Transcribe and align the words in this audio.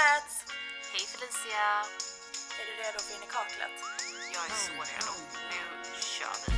Nats! 0.00 0.34
Hej 0.92 1.04
Felicia! 1.12 1.66
Är 2.58 2.64
du 2.68 2.72
redo 2.82 2.98
för 3.06 3.12
in 3.16 3.22
i 3.26 3.30
kaklet? 3.36 3.76
Jag 4.34 4.44
är 4.50 4.54
så 4.66 4.72
redo. 4.90 5.12
Nu 5.92 6.00
kör 6.16 6.36
vi! 6.44 6.52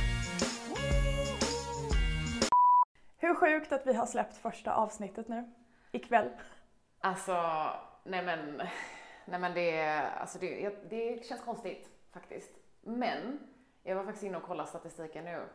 Hur 3.17 3.35
sjukt 3.35 3.71
att 3.71 3.87
vi 3.87 3.93
har 3.93 4.05
släppt 4.05 4.37
första 4.37 4.73
avsnittet 4.75 5.27
nu. 5.27 5.53
Ikväll. 5.91 6.29
Alltså, 6.99 7.33
nej 8.03 8.25
men, 8.25 8.61
nej 9.25 9.39
men 9.39 9.53
det, 9.53 9.99
alltså 9.99 10.39
det, 10.39 10.69
det 10.89 11.25
känns 11.25 11.41
konstigt 11.41 11.89
faktiskt. 12.11 12.51
Men 12.81 13.39
jag 13.83 13.95
var 13.95 14.03
faktiskt 14.03 14.23
inne 14.23 14.37
och 14.37 14.43
kollade 14.43 14.69
statistiken 14.69 15.25
nu. 15.25 15.49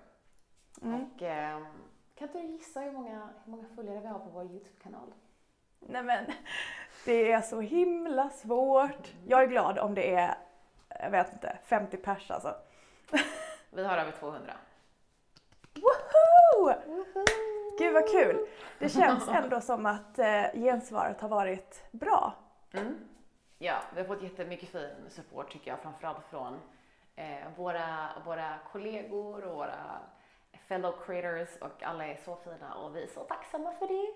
Och 0.81 1.23
eh, 1.23 1.67
kan 2.15 2.29
inte 2.29 2.41
du 2.41 2.47
gissa 2.47 2.81
hur 2.81 2.93
många, 2.93 3.29
hur 3.45 3.51
många 3.51 3.69
följare 3.77 4.01
vi 4.01 4.07
har 4.07 4.19
på 4.19 4.31
vår 4.31 4.45
YouTube-kanal? 4.45 5.13
Nej 5.87 6.03
men, 6.03 6.25
det 7.05 7.33
är 7.33 7.41
så 7.41 7.61
himla 7.61 8.31
svårt. 8.31 9.13
Jag 9.27 9.43
är 9.43 9.47
glad 9.47 9.79
om 9.79 9.95
det 9.95 10.15
är, 10.15 10.35
jag 10.89 11.11
vet 11.11 11.33
inte, 11.33 11.59
50 11.65 11.97
pers 11.97 12.31
alltså. 12.31 12.55
Vi 13.71 13.85
har 13.85 13.99
över 13.99 14.13
200. 14.13 14.53
Woho! 15.75 16.73
Gud 17.79 17.95
vad 17.95 18.11
kul! 18.11 18.47
Det 18.79 18.89
känns 18.89 19.29
ändå 19.29 19.61
som 19.61 19.87
att 19.87 20.19
eh, 20.19 20.43
gensvaret 20.55 21.21
har 21.21 21.29
varit 21.29 21.85
bra. 21.91 22.35
Mm. 22.73 22.99
Ja, 23.59 23.77
vi 23.95 24.01
har 24.01 24.09
fått 24.09 24.23
jättemycket 24.23 24.69
fin 24.69 24.91
support 25.09 25.53
tycker 25.53 25.71
jag, 25.71 25.81
framförallt 25.81 26.25
från 26.31 26.61
eh, 27.17 27.49
våra, 27.57 28.09
våra 28.25 28.59
kollegor 28.73 29.45
och 29.45 29.57
våra 29.57 30.01
fellow 30.69 30.95
creators 31.07 31.57
och 31.61 31.83
alla 31.83 32.07
är 32.07 32.17
så 32.25 32.37
fina 32.37 32.75
och 32.75 32.97
vi 32.97 33.03
är 33.03 33.07
så 33.07 33.21
tacksamma 33.21 33.73
för 33.73 33.87
det. 33.87 34.13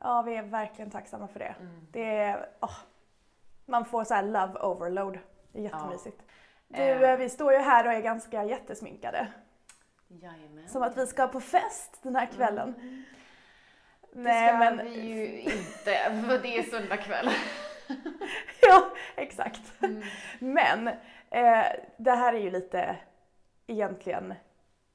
Ja, 0.00 0.22
vi 0.22 0.36
är 0.36 0.42
verkligen 0.42 0.90
tacksamma 0.90 1.28
för 1.28 1.38
det. 1.38 1.54
Det 1.92 2.16
är, 2.16 2.48
åh, 2.60 2.76
man 3.66 3.84
får 3.84 4.04
så 4.04 4.14
här 4.14 4.22
love 4.22 4.60
overload. 4.60 5.18
Det 5.52 5.58
är 5.58 5.62
jättemysigt. 5.62 6.22
Du, 6.68 6.82
Eh. 6.82 7.16
vi 7.18 7.28
står 7.28 7.52
ju 7.52 7.58
här 7.58 7.86
och 7.86 7.92
är 7.92 8.00
ganska 8.00 8.44
jättesminkade. 8.44 9.28
Jajamän. 10.08 10.68
Som 10.68 10.82
att 10.82 10.96
vi 10.96 11.06
ska 11.06 11.28
på 11.28 11.40
fest 11.40 11.98
den 12.02 12.16
här 12.16 12.26
kvällen. 12.26 12.74
Det 14.12 14.20
Nej 14.22 14.48
ska 14.48 14.58
men, 14.58 14.76
vi 14.86 15.00
ju 15.00 15.40
inte, 15.40 15.94
för 16.28 16.38
det 16.42 16.58
är 16.58 16.62
söndag 16.62 16.96
kväll. 16.96 17.30
ja 18.62 18.82
exakt. 19.16 19.82
Mm. 19.82 20.02
Men 20.38 20.88
eh, 21.30 21.66
det 21.96 22.10
här 22.12 22.32
är 22.32 22.38
ju 22.38 22.50
lite 22.50 22.96
egentligen 23.66 24.34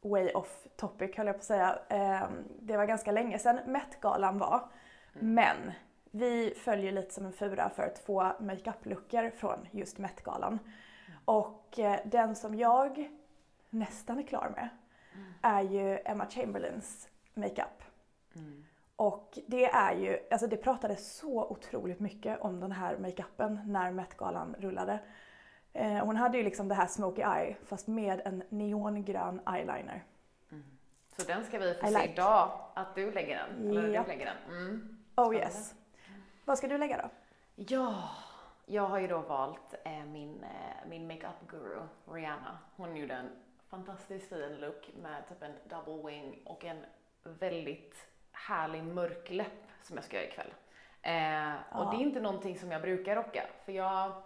way 0.02 0.30
off 0.31 0.67
topic 0.78 1.17
höll 1.17 1.28
jag 1.28 1.36
på 1.36 1.40
att 1.40 1.44
säga. 1.44 1.80
Eh, 1.90 2.23
det 2.62 2.78
var 2.78 2.86
ganska 2.86 3.12
länge 3.12 3.40
sedan 3.40 3.59
Met-galan 3.66 4.38
var. 4.38 4.69
Mm. 5.16 5.34
Men 5.34 5.72
vi 6.12 6.54
följer 6.58 6.92
lite 6.92 7.14
som 7.14 7.26
en 7.26 7.34
fura 7.34 7.70
för 7.70 7.94
två 8.06 8.22
makeup-lookar 8.40 9.30
från 9.30 9.68
just 9.72 9.98
Met-galan. 9.98 10.60
Mm. 11.08 11.20
Och 11.26 11.80
eh, 11.80 12.00
den 12.06 12.36
som 12.36 12.56
jag 12.56 13.10
nästan 13.70 14.20
är 14.20 14.24
klar 14.24 14.52
med 14.56 14.70
Mm. 15.14 15.34
är 15.42 15.62
ju 15.62 16.00
Emma 16.06 16.26
Chamberlains 16.30 17.10
makeup. 17.34 17.84
Mm. 18.36 18.64
Och 18.96 19.40
det 19.48 19.66
är 19.66 19.96
ju, 19.96 20.20
alltså 20.32 20.48
det 20.48 20.58
pratades 20.58 21.16
så 21.18 21.46
otroligt 21.50 22.00
mycket 22.00 22.40
om 22.42 22.60
den 22.60 22.72
här 22.72 22.98
makeupen 22.98 23.60
när 23.66 23.92
Met-galan 23.92 24.56
rullade. 24.60 25.00
Eh, 25.74 26.06
hon 26.06 26.16
hade 26.16 26.38
ju 26.38 26.44
liksom 26.44 26.68
det 26.68 26.76
här 26.76 26.88
smoky 26.88 27.22
eye 27.22 27.56
fast 27.66 27.88
med 27.88 28.22
en 28.26 28.44
neongrön 28.50 29.42
eyeliner. 29.56 30.04
Så 31.18 31.24
den 31.28 31.44
ska 31.46 31.60
vi 31.60 31.74
få 31.74 31.88
I 31.88 31.92
se 31.92 32.00
like. 32.00 32.14
idag, 32.14 32.60
att 32.74 32.96
du 32.96 33.12
lägger 33.12 33.38
den. 33.38 33.70
Eller 33.70 33.88
Ja. 33.94 34.02
du 34.02 34.08
lägger 34.08 34.26
den. 34.26 34.58
Mm. 34.58 34.95
Oh 35.18 35.36
yes. 35.36 35.76
Vad 36.46 36.58
ska 36.58 36.68
du 36.68 36.78
lägga 36.78 36.98
då? 36.98 37.10
Ja, 37.56 38.10
jag 38.66 38.84
har 38.84 39.00
ju 39.00 39.08
då 39.08 39.20
valt 39.20 39.74
eh, 39.86 40.06
min, 40.06 40.44
eh, 40.44 40.88
min 40.90 41.08
makeup 41.08 41.48
guru 41.48 41.82
Rihanna. 42.12 42.58
Hon 42.76 42.96
gjorde 42.96 43.14
en 43.14 43.30
fantastiskt 43.70 44.30
fin 44.30 44.56
look 44.60 44.92
med 45.02 45.28
typ 45.30 45.42
en 45.42 45.54
double 45.70 46.12
wing 46.12 46.42
och 46.46 46.66
en 46.66 46.86
väldigt 47.24 48.08
härlig 48.31 48.84
mörk 48.84 49.30
läpp 49.30 49.64
som 49.81 49.96
jag 49.96 50.06
ska 50.06 50.16
göra 50.16 50.28
ikväll. 50.28 50.54
Eh, 51.02 51.78
och 51.80 51.92
det 51.92 51.98
är 51.98 52.06
inte 52.08 52.20
någonting 52.20 52.59
som 52.59 52.72
jag 52.72 52.81
brukar 52.81 53.16
rocka 53.16 53.44
för 53.66 53.72
jag 53.72 54.22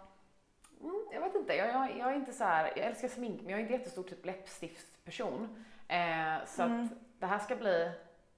Mm, 0.82 1.06
jag 1.12 1.20
vet 1.20 1.34
inte, 1.34 1.54
jag, 1.54 1.68
jag, 1.68 1.98
jag 1.98 2.10
är 2.10 2.14
inte 2.16 2.32
så 2.32 2.44
här, 2.44 2.64
jag 2.76 2.86
älskar 2.86 3.08
smink 3.08 3.40
men 3.40 3.50
jag 3.50 3.58
är 3.58 3.62
inte 3.62 3.72
jättestor 3.72 4.02
typ 4.02 4.26
läppstiftsperson. 4.26 5.64
Eh, 5.88 6.44
så 6.46 6.62
Mm. 6.62 6.84
att 6.84 6.90
det 7.18 7.26
här 7.26 7.38
ska 7.38 7.56
bli, 7.56 7.92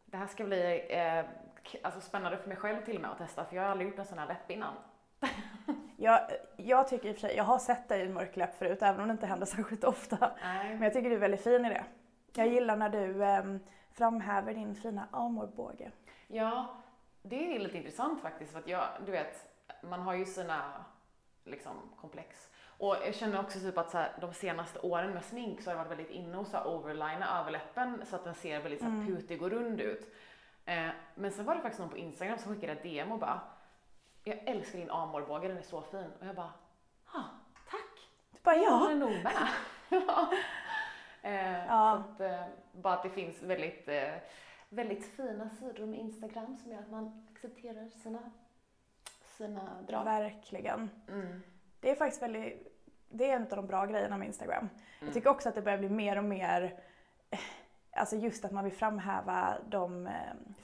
det 0.04 0.16
här 0.16 0.26
ska 0.26 0.44
bli 0.44 0.86
eh, 0.90 1.24
alltså 1.82 2.00
spännande 2.00 2.38
för 2.38 2.48
mig 2.48 2.56
själv 2.56 2.84
till 2.84 2.96
och 2.96 3.02
med 3.02 3.10
att 3.10 3.18
testa 3.18 3.44
för 3.44 3.56
jag 3.56 3.62
har 3.62 3.70
aldrig 3.70 3.88
gjort 3.88 3.98
en 3.98 4.04
sån 4.04 4.18
här 4.18 4.26
läpp 4.26 4.50
innan. 4.50 4.74
Jag, 5.96 6.20
jag 6.56 6.88
tycker 6.88 7.08
i 7.08 7.12
och 7.12 7.14
för 7.14 7.20
sig, 7.20 7.36
jag 7.36 7.44
har 7.44 7.58
sett 7.58 7.88
dig 7.88 8.00
i 8.00 8.06
en 8.06 8.12
mörk 8.14 8.36
läpp 8.36 8.58
förut 8.58 8.82
även 8.82 9.00
om 9.00 9.08
det 9.08 9.12
inte 9.12 9.26
händer 9.26 9.46
särskilt 9.56 9.84
ofta. 9.84 10.32
Nej. 10.42 10.70
Men 10.74 10.82
jag 10.82 10.92
tycker 10.92 11.10
du 11.10 11.16
är 11.16 11.20
väldigt 11.20 11.44
fin 11.44 11.64
i 11.64 11.68
det. 11.68 11.84
Jag 12.34 12.48
gillar 12.48 12.76
när 12.76 12.88
du 12.88 13.24
ehm, 13.24 13.60
framhäver 13.92 14.54
din 14.54 14.74
fina 14.74 15.08
armbåge. 15.10 15.90
Ja, 16.26 16.82
det 17.22 17.56
är 17.56 17.58
lite 17.58 17.76
intressant 17.76 18.22
faktiskt 18.22 18.52
för 18.52 18.58
att 18.58 18.68
jag, 18.68 18.84
du 19.06 19.12
vet, 19.12 19.52
man 19.82 20.00
har 20.00 20.14
ju 20.14 20.24
sina 20.24 20.84
liksom 21.44 21.74
komplex. 22.00 22.48
Och 22.78 22.96
jag 23.06 23.14
känner 23.14 23.40
också 23.40 23.58
typ 23.58 23.78
att 23.78 23.90
så 23.90 23.98
här, 23.98 24.12
de 24.20 24.34
senaste 24.34 24.78
åren 24.78 25.10
med 25.10 25.24
smink 25.24 25.62
så 25.62 25.70
har 25.70 25.76
jag 25.76 25.84
varit 25.84 25.98
väldigt 25.98 26.10
inne 26.10 26.38
och 26.38 26.46
så 26.46 26.56
här 26.56 26.66
overlina 26.66 27.40
överläppen 27.40 28.02
så 28.06 28.16
att 28.16 28.24
den 28.24 28.34
ser 28.34 28.60
väldigt 28.60 28.80
så 28.80 28.86
här, 28.86 29.06
putig 29.06 29.42
och 29.42 29.50
rund 29.50 29.80
ut. 29.80 30.14
Eh, 30.64 30.88
men 31.14 31.32
sen 31.32 31.44
var 31.44 31.54
det 31.54 31.60
faktiskt 31.60 31.80
någon 31.80 31.90
på 31.90 31.98
Instagram 31.98 32.38
som 32.38 32.54
skickade 32.54 32.72
ett 32.72 32.82
DM 32.82 33.12
och 33.12 33.18
bara 33.18 33.40
Jag 34.24 34.38
älskar 34.48 34.78
din 34.78 34.90
armbåge, 34.90 35.48
den 35.48 35.56
är 35.56 35.62
så 35.62 35.82
fin. 35.82 36.10
Och 36.20 36.26
jag 36.26 36.36
bara 36.36 36.52
ah, 37.06 37.24
tack! 37.70 38.10
Du 38.30 38.38
bara 38.42 38.56
ja. 38.56 38.90
är 38.90 38.94
nog 38.94 39.10
med. 39.10 39.48
Ja. 40.06 40.32
eh, 41.22 41.66
Ja. 41.66 41.92
Att, 41.96 42.20
eh, 42.20 42.44
bara 42.72 42.94
att 42.94 43.02
det 43.02 43.10
finns 43.10 43.42
väldigt, 43.42 43.88
eh, 43.88 44.14
väldigt 44.68 45.06
fina 45.06 45.50
sidor 45.50 45.86
med 45.86 46.00
Instagram 46.00 46.56
som 46.56 46.70
gör 46.70 46.78
att 46.78 46.90
man 46.90 47.28
accepterar 47.32 47.88
sina, 47.88 48.30
sina 49.24 49.82
drag. 49.88 50.04
Verkligen. 50.04 50.90
Mm. 51.08 51.42
Det 51.80 51.90
är 51.90 51.94
faktiskt 51.94 52.22
väldigt, 52.22 52.72
det 53.08 53.30
är 53.30 53.36
en 53.36 53.42
av 53.42 53.56
de 53.56 53.66
bra 53.66 53.86
grejerna 53.86 54.18
med 54.18 54.26
Instagram. 54.26 54.68
Mm. 54.68 54.70
Jag 55.00 55.14
tycker 55.14 55.30
också 55.30 55.48
att 55.48 55.54
det 55.54 55.62
börjar 55.62 55.78
bli 55.78 55.88
mer 55.88 56.18
och 56.18 56.24
mer, 56.24 56.82
alltså 57.92 58.16
just 58.16 58.44
att 58.44 58.52
man 58.52 58.64
vill 58.64 58.72
framhäva 58.72 59.54
de 59.68 60.06
eh, 60.06 60.12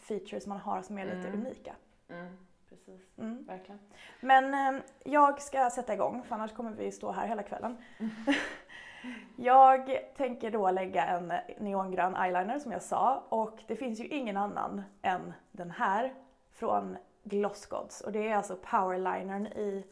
features 0.01 0.47
man 0.47 0.59
har 0.61 0.83
som 0.83 0.99
är 0.99 1.05
lite 1.05 1.29
Mm. 1.29 1.41
unika. 1.41 1.75
Mm. 2.09 2.37
Precis, 2.69 3.19
Mm. 3.19 3.45
verkligen. 3.47 3.81
Men 4.21 4.55
eh, 4.77 4.83
jag 5.05 5.43
ska 5.43 5.71
sätta 5.71 5.95
igång 5.95 6.23
för 6.23 6.35
annars 6.35 6.53
kommer 6.53 6.71
vi 6.71 6.93
stå 6.93 7.11
här 7.13 7.27
hela 7.27 7.43
kvällen. 7.43 7.77
jag 9.37 9.99
tänker 10.17 10.51
då 10.51 10.71
lägga 10.71 11.07
en 11.07 11.33
neongrön 11.59 12.17
eyeliner 12.17 12.59
som 12.59 12.73
jag 12.73 12.83
sa 12.83 13.25
och 13.29 13.59
det 13.67 13.77
finns 13.77 14.01
ju 14.01 14.07
ingen 14.07 14.37
annan 14.37 14.83
än 15.03 15.33
den 15.53 15.71
här 15.71 16.15
från 16.53 16.97
Glossgods 17.23 18.01
och 18.01 18.13
det 18.13 18.29
är 18.29 18.37
alltså 18.37 18.57
powerlinern 18.57 19.47
i 19.47 19.85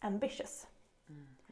Ambitious. 0.00 0.66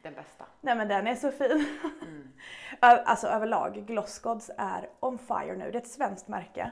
Den 0.03 0.15
bästa. 0.15 0.47
Nej 0.61 0.75
men 0.77 0.89
den 0.89 1.07
är 1.07 1.15
så 1.15 1.31
fin. 1.31 1.67
Mm. 2.03 2.33
Alltså 2.81 3.27
överlag, 3.27 3.75
Glossgods 3.87 4.51
är 4.59 4.91
on 5.01 5.19
fire 5.19 5.57
nu. 5.57 5.71
Det 5.71 5.79
är 5.79 5.83
ett 5.83 5.89
svenskt 5.89 6.29
märke. 6.29 6.71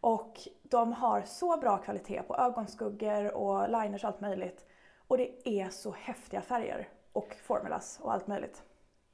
Och 0.00 0.38
de 0.62 0.92
har 0.92 1.22
så 1.22 1.56
bra 1.56 1.78
kvalitet 1.78 2.22
på 2.22 2.36
ögonskuggor 2.36 3.32
och 3.34 3.68
liners 3.68 4.04
och 4.04 4.08
allt 4.08 4.20
möjligt. 4.20 4.66
Och 5.08 5.18
det 5.18 5.48
är 5.48 5.68
så 5.68 5.92
häftiga 5.92 6.42
färger 6.42 6.88
och 7.12 7.36
formulas 7.42 8.00
och 8.02 8.12
allt 8.12 8.26
möjligt. 8.26 8.62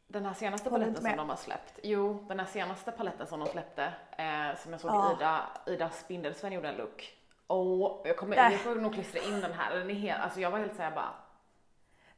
Den 0.07 0.27
här 0.27 0.35
senaste 0.35 0.71
Håller 0.71 0.85
paletten 0.85 1.05
som 1.05 1.17
de 1.17 1.29
har 1.29 1.37
släppt. 1.37 1.79
Jo, 1.83 2.25
den 2.29 2.39
här 2.39 2.47
senaste 2.47 2.93
paletten 2.93 3.27
som 3.27 3.41
de 3.41 3.47
släppte, 3.47 3.83
eh, 4.19 4.57
som 4.57 4.73
jag 4.73 4.81
såg 4.81 4.91
Ja. 4.91 5.17
Ida, 5.17 5.41
Ida 5.67 5.91
Spindelsven 5.91 6.53
gjorde 6.53 6.69
en 6.69 6.77
look. 6.77 7.15
Och 7.47 8.03
jag 8.05 8.17
kommer, 8.17 8.37
jag 8.37 8.61
får 8.61 8.75
nog 8.75 8.95
klistra 8.95 9.21
in 9.23 9.41
den 9.41 9.53
här. 9.53 9.77
Den 9.79 9.91
är 9.91 9.95
helt, 9.95 10.23
alltså 10.23 10.41
jag 10.41 10.51
var 10.51 10.59
helt 10.59 10.77
såhär 10.77 10.91
bara, 10.91 11.15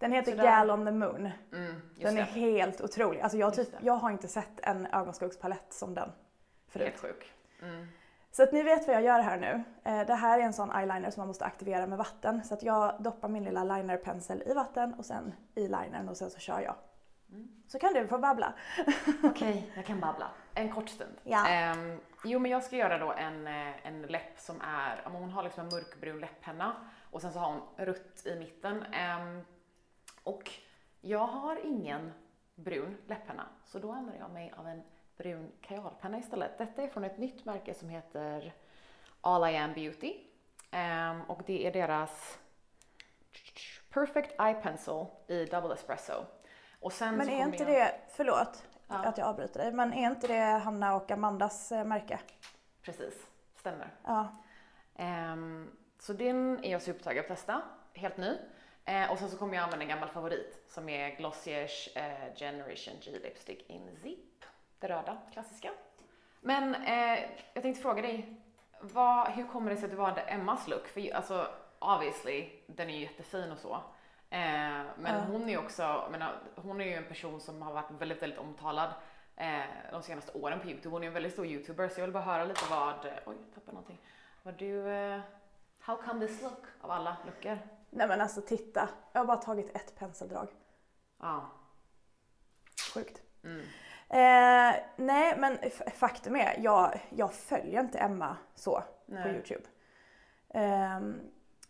Den 0.00 0.12
heter 0.12 0.30
Sådär. 0.30 0.44
Gal 0.44 0.70
on 0.70 0.84
the 0.86 0.92
Moon. 0.92 1.30
mm, 1.52 1.80
Den 1.96 2.14
det. 2.14 2.20
är 2.20 2.24
helt 2.24 2.80
otrolig. 2.80 3.20
Alltså 3.20 3.38
jag, 3.38 3.54
typ, 3.54 3.68
jag 3.80 3.94
har 3.94 4.10
inte 4.10 4.28
sett 4.28 4.60
en 4.62 4.86
ögonskuggspalett 4.86 5.72
som 5.72 5.94
den 5.94 6.12
förut. 6.68 6.84
Helt 6.86 6.98
sjuk. 6.98 7.32
Mm. 7.62 7.86
Så 8.32 8.42
att 8.42 8.52
ni 8.52 8.62
vet 8.62 8.86
vad 8.86 8.96
jag 8.96 9.02
gör 9.02 9.20
här 9.20 9.36
nu. 9.36 9.62
Eh, 9.84 10.06
Det 10.06 10.14
här 10.14 10.38
är 10.38 10.42
en 10.42 10.52
sån 10.52 10.70
eyeliner 10.72 11.10
som 11.10 11.20
man 11.20 11.28
måste 11.28 11.44
aktivera 11.44 11.86
med 11.86 11.98
vatten. 11.98 12.44
Så 12.44 12.54
att 12.54 12.62
jag 12.62 13.02
doppar 13.02 13.28
min 13.28 13.44
lilla 13.44 13.64
linerpensel 13.64 14.42
i 14.46 14.54
vatten 14.54 14.94
och 14.94 15.04
sen 15.04 15.34
i 15.54 15.60
linern 15.62 16.08
och 16.08 16.16
sen 16.16 16.30
så 16.30 16.38
kör 16.38 16.60
jag. 16.60 16.74
Så 17.68 17.78
kan 17.78 17.92
du 17.94 18.06
få 18.08 18.18
babbla. 18.18 18.52
Okej, 19.24 19.72
jag 19.76 19.86
kan 19.86 20.00
babbla. 20.00 20.30
En 20.54 20.72
kort 20.72 20.88
stund. 20.88 21.16
Ja. 21.22 21.48
Ehm, 21.48 22.00
jo, 22.24 22.38
men 22.38 22.50
jag 22.50 22.62
ska 22.64 22.76
göra 22.76 22.98
då 22.98 23.12
en, 23.12 23.46
eh, 23.46 23.86
en 23.86 24.02
läpp 24.02 24.38
som 24.38 24.60
är, 24.60 25.02
hon 25.04 25.30
har 25.30 25.42
liksom 25.42 25.64
en 25.64 25.70
mörkbrun 25.74 26.20
läpppenna 26.20 26.72
och 27.10 27.20
sen 27.22 27.32
så 27.32 27.38
har 27.38 27.52
hon 27.52 27.60
rött 27.86 28.22
i 28.26 28.36
mitten. 28.38 28.82
Ehm, 28.92 29.40
och 30.22 30.50
jag 31.00 31.26
har 31.26 31.66
ingen 31.66 32.12
brun 32.54 32.96
läpppenna, 33.06 33.46
så 33.64 33.78
då 33.78 33.92
använder 33.92 34.20
jag 34.20 34.30
mig 34.30 34.52
av 34.56 34.68
en 34.68 34.82
brun 35.16 35.52
kajalpenna 35.60 36.18
istället. 36.18 36.58
Detta 36.58 36.82
är 36.82 36.88
från 36.88 37.04
ett 37.04 37.18
nytt 37.18 37.44
märke 37.44 37.74
som 37.74 37.88
heter 37.88 38.52
All 39.20 39.50
I 39.54 39.56
Am 39.56 39.72
Beauty. 39.72 40.16
Ehm, 40.70 41.22
och 41.22 41.42
det 41.46 41.66
är 41.66 41.72
deras 41.72 42.38
Perfect 43.90 44.40
Eye 44.40 44.54
Pencil 44.54 45.06
i 45.28 45.44
Double 45.44 45.74
Espresso. 45.74 46.24
Och 46.80 46.92
sen 46.92 47.16
Men 47.16 47.28
är 47.28 47.44
inte 47.46 47.56
jag... 47.62 47.66
det, 47.66 47.94
förlåt 48.08 48.66
Ja. 48.88 48.96
att 49.04 49.18
jag 49.18 49.26
avbryter 49.28 49.60
dig, 49.60 49.72
men 49.72 49.92
är 49.92 50.06
inte 50.10 50.26
det 50.26 50.58
Hanna 50.58 50.94
och 50.96 51.10
Amandas 51.10 51.72
eh, 51.72 51.84
märke? 51.84 52.20
Precis, 52.82 53.26
stämmer. 53.56 53.94
Ja. 54.04 54.36
Ehm, 54.96 55.70
så 55.98 56.12
den 56.12 56.64
är 56.64 56.72
jag 56.72 56.82
supertaggad 56.82 57.22
att 57.22 57.28
testa, 57.28 57.62
helt 57.94 58.16
ny. 58.16 58.36
Eh, 58.84 59.10
och 59.12 59.18
sen 59.18 59.28
så 59.30 59.36
kommer 59.38 59.54
jag 59.54 59.64
använda 59.64 59.82
en 59.84 59.88
gammal 59.88 60.08
favorit 60.08 60.64
som 60.68 60.88
är 60.88 61.16
Glossiers 61.16 61.88
eh, 61.96 62.34
Generation 62.36 62.94
G 63.02 63.10
Lipstick 63.22 63.70
in 63.70 63.96
Zip. 64.02 64.44
Det 64.78 64.88
röda, 64.88 65.18
klassiska. 65.32 65.70
Men 66.40 66.74
eh, 66.74 67.18
jag 67.54 67.62
tänkte 67.62 67.82
fråga 67.82 68.02
dig, 68.02 68.36
vad, 68.80 69.28
hur 69.28 69.44
kommer 69.46 69.70
det 69.70 69.76
sig 69.76 69.84
att 69.84 69.90
du 69.90 69.96
valde 69.96 70.20
Emmas 70.20 70.68
look? 70.68 70.86
För 70.88 71.00
ju- 71.00 71.12
alltså 71.12 71.46
obviously, 71.78 72.50
den 72.66 72.90
är 72.90 72.94
ju 72.94 73.00
jättefin 73.00 73.52
och 73.52 73.58
så. 73.58 73.74
Eh, 74.30 74.40
men 74.98 75.04
Ja. 75.06 75.20
hon 75.28 75.42
är 75.44 75.48
ju 75.48 75.58
också, 75.58 76.08
menar, 76.10 76.38
hon 76.56 76.80
är 76.80 76.84
ju 76.84 76.94
en 76.94 77.04
person 77.04 77.40
som 77.40 77.62
har 77.62 77.72
varit 77.72 77.90
väldigt, 77.90 78.22
väldigt 78.22 78.38
omtalad 78.38 78.90
eh, 79.36 79.60
de 79.90 80.02
senaste 80.02 80.32
åren 80.38 80.60
på 80.60 80.66
Youtube. 80.68 80.88
Hon 80.94 81.02
är 81.02 81.06
en 81.06 81.12
väldigt 81.12 81.32
stor 81.32 81.46
YouTuber 81.46 81.88
så 81.88 82.00
jag 82.00 82.06
vill 82.06 82.12
bara 82.12 82.22
höra 82.22 82.44
lite 82.44 82.64
vad, 82.70 82.94
oj, 83.04 83.36
jag 83.44 83.54
tappade 83.54 83.72
någonting. 83.72 83.98
Vad 84.42 84.54
du, 84.54 84.88
eh, 84.90 85.20
how 85.80 85.96
come 85.96 86.26
this 86.26 86.42
look 86.42 86.64
av 86.80 86.90
alla 86.90 87.16
lookar? 87.26 87.58
Nej 87.90 88.08
men 88.08 88.20
alltså 88.20 88.40
titta, 88.40 88.88
jag 89.12 89.20
har 89.20 89.26
bara 89.26 89.36
tagit 89.36 89.76
ett 89.76 89.94
penseldrag. 89.98 90.48
Ja. 91.20 91.50
Sjukt. 92.94 93.22
Mm. 93.44 93.60
Eh, 94.08 94.80
nej 94.96 95.36
men 95.38 95.58
faktum 95.94 96.36
är, 96.36 96.54
jag, 96.58 97.00
jag 97.10 97.34
följer 97.34 97.80
inte 97.80 97.98
Emma 97.98 98.36
så 98.54 98.82
på 99.06 99.14
Nej. 99.14 99.34
Youtube. 99.34 99.64
Ehm, 100.48 101.20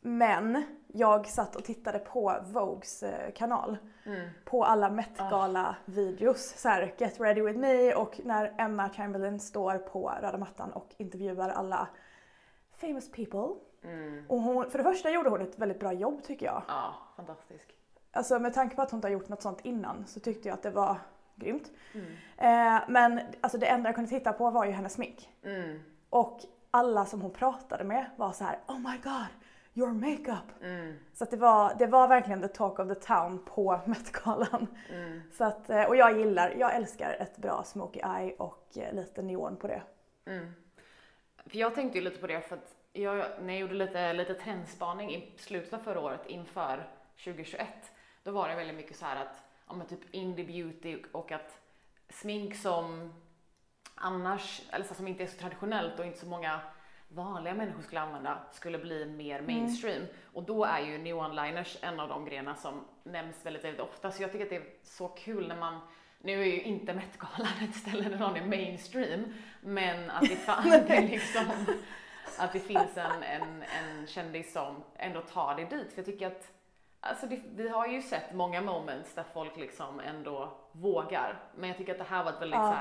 men 0.00 0.64
jag 0.86 1.26
satt 1.26 1.56
och 1.56 1.64
tittade 1.64 1.98
på 1.98 2.36
Vogues 2.42 3.02
eh, 3.02 3.32
kanal. 3.32 3.76
Mm. 4.06 4.30
På 4.44 4.64
alla 4.64 4.90
Met 4.90 5.16
Gala 5.16 5.76
videos. 5.84 6.54
Så 6.56 6.68
här, 6.68 6.94
Get 6.98 7.20
ready 7.20 7.42
with 7.42 7.58
me 7.58 7.94
och 7.94 8.20
när 8.24 8.54
Emma 8.58 8.90
Chamberlain 8.90 9.40
står 9.40 9.78
på 9.78 10.12
röda 10.22 10.38
mattan 10.38 10.72
och 10.72 10.88
intervjuar 10.96 11.48
alla 11.50 11.88
famous 12.76 13.10
people. 13.12 13.54
Mm. 13.84 14.24
Och 14.28 14.40
hon, 14.40 14.70
för 14.70 14.78
det 14.78 14.84
första 14.84 15.10
gjorde 15.10 15.30
hon 15.30 15.40
ett 15.40 15.58
väldigt 15.58 15.80
bra 15.80 15.92
jobb 15.92 16.22
tycker 16.22 16.46
jag. 16.46 16.62
Ja, 16.68 16.94
fantastisk. 17.16 17.74
Alltså 18.12 18.38
med 18.38 18.54
tanke 18.54 18.76
på 18.76 18.82
att 18.82 18.90
hon 18.90 18.98
inte 18.98 19.08
har 19.08 19.12
gjort 19.12 19.28
något 19.28 19.42
sånt 19.42 19.60
innan 19.62 20.06
så 20.06 20.20
tyckte 20.20 20.48
jag 20.48 20.54
att 20.54 20.62
det 20.62 20.70
var 20.70 20.96
grymt. 21.34 21.72
Mm. 21.94 22.06
Eh, 22.36 22.82
men 22.88 23.20
alltså 23.40 23.58
det 23.58 23.66
enda 23.66 23.88
jag 23.88 23.94
kunde 23.94 24.10
titta 24.10 24.32
på 24.32 24.50
var 24.50 24.64
ju 24.64 24.70
hennes 24.70 24.92
smink. 24.92 25.30
Mm. 25.42 25.80
Och 26.10 26.40
alla 26.70 27.06
som 27.06 27.20
hon 27.20 27.30
pratade 27.30 27.84
med 27.84 28.06
var 28.16 28.32
så 28.32 28.44
här: 28.44 28.58
Oh 28.66 28.78
my 28.78 28.98
god, 29.02 29.26
your 29.74 29.92
makeup. 29.92 30.62
Mm. 30.62 30.98
Så 31.12 31.24
att 31.24 31.30
det, 31.30 31.36
var, 31.36 31.74
det 31.78 31.86
var 31.86 32.08
verkligen 32.08 32.40
the 32.40 32.48
talk 32.48 32.78
of 32.78 32.88
the 32.88 32.94
town 32.94 33.44
på 33.44 33.80
Met-galan. 33.86 34.66
Mm. 34.90 35.22
Så 35.32 35.44
att, 35.44 35.70
eh, 35.70 35.84
och 35.84 35.96
jag 35.96 36.18
gillar, 36.18 36.50
jag 36.50 36.74
älskar 36.74 37.16
ett 37.20 37.36
bra 37.36 37.62
smoky 37.64 38.00
eye 38.00 38.34
och 38.38 38.68
eh, 38.76 38.94
lite 38.94 39.22
neon 39.22 39.56
på 39.56 39.66
det. 39.66 39.82
Mm. 40.26 40.52
För 41.46 41.58
jag 41.58 41.74
tänkte 41.74 41.98
ju 41.98 42.04
lite 42.04 42.20
på 42.20 42.26
det 42.26 42.40
för 42.40 42.56
att 42.56 42.74
jag, 42.92 43.26
när 43.40 43.52
jag 43.52 43.60
gjorde 43.60 43.74
lite, 43.74 44.12
lite 44.12 44.34
trendspaning 44.34 45.14
i 45.14 45.32
slutet 45.36 45.72
av 45.72 45.78
förra 45.78 46.00
året 46.00 46.26
inför 46.26 46.88
2021, 47.24 47.68
då 48.22 48.30
var 48.30 48.48
det 48.48 48.54
väldigt 48.54 48.76
mycket 48.76 48.96
så 48.96 49.04
här 49.04 49.16
att, 49.16 49.44
ja 49.66 49.74
men 49.74 49.86
typ 49.86 50.14
indie 50.14 50.44
beauty 50.44 51.02
och 51.12 51.32
att 51.32 51.60
smink 52.08 52.56
som 52.56 53.12
annars, 53.94 54.62
eller 54.70 54.84
så 54.84 54.94
som 54.94 55.08
inte 55.08 55.22
är 55.22 55.26
så 55.26 55.38
traditionellt 55.38 55.98
och 55.98 56.06
inte 56.06 56.18
så 56.18 56.26
många 56.26 56.60
vanliga 57.08 57.54
människor 57.54 57.82
skulle 57.82 58.00
använda 58.00 58.38
skulle 58.52 58.78
bli 58.78 59.06
mer 59.06 59.40
mainstream. 59.40 60.02
Och 60.32 60.42
då 60.42 60.64
är 60.64 60.80
ju 60.80 60.98
neonliners 60.98 61.76
en 61.80 62.00
av 62.00 62.08
de 62.08 62.24
grejerna 62.24 62.54
som 62.54 62.84
nämns 63.04 63.46
väldigt, 63.46 63.64
väldigt 63.64 63.80
ofta. 63.80 64.10
Så 64.10 64.22
jag 64.22 64.32
tycker 64.32 64.44
att 64.44 64.50
det 64.50 64.56
är 64.56 64.66
så 64.82 65.08
kul 65.08 65.48
när 65.48 65.56
man, 65.56 65.80
nu 66.18 66.40
är 66.40 66.46
ju 66.46 66.62
inte 66.62 66.94
Met-galan 66.94 67.52
ett 67.68 67.74
ställe 67.74 68.08
där 68.08 68.18
någon 68.18 68.36
är 68.36 68.46
mainstream, 68.46 69.34
men 69.60 70.10
att 70.10 70.20
det, 70.20 70.36
fan, 70.36 70.70
det 70.70 70.96
är 70.96 71.08
liksom, 71.08 71.66
att 72.38 72.52
det 72.52 72.60
finns 72.60 72.96
en, 72.96 73.22
en, 73.22 73.62
en 73.62 74.06
kändis 74.06 74.52
som 74.52 74.82
ändå 74.96 75.20
tar 75.20 75.54
det 75.54 75.64
dit. 75.64 75.92
För 75.92 75.98
jag 75.98 76.06
tycker 76.06 76.26
att 76.26 76.52
Alltså 77.02 77.26
det, 77.26 77.40
vi 77.54 77.68
har 77.68 77.86
ju 77.86 78.02
sett 78.02 78.34
många 78.34 78.60
moments 78.60 79.14
där 79.14 79.24
folk 79.34 79.56
liksom 79.56 80.00
ändå 80.00 80.52
vågar. 80.72 81.42
Men 81.54 81.68
jag 81.68 81.78
tycker 81.78 81.92
att 81.92 81.98
det 81.98 82.04
här 82.04 82.24
var 82.24 82.30
ett 82.32 82.40
väldigt 82.40 82.58
Ja. 82.60 82.72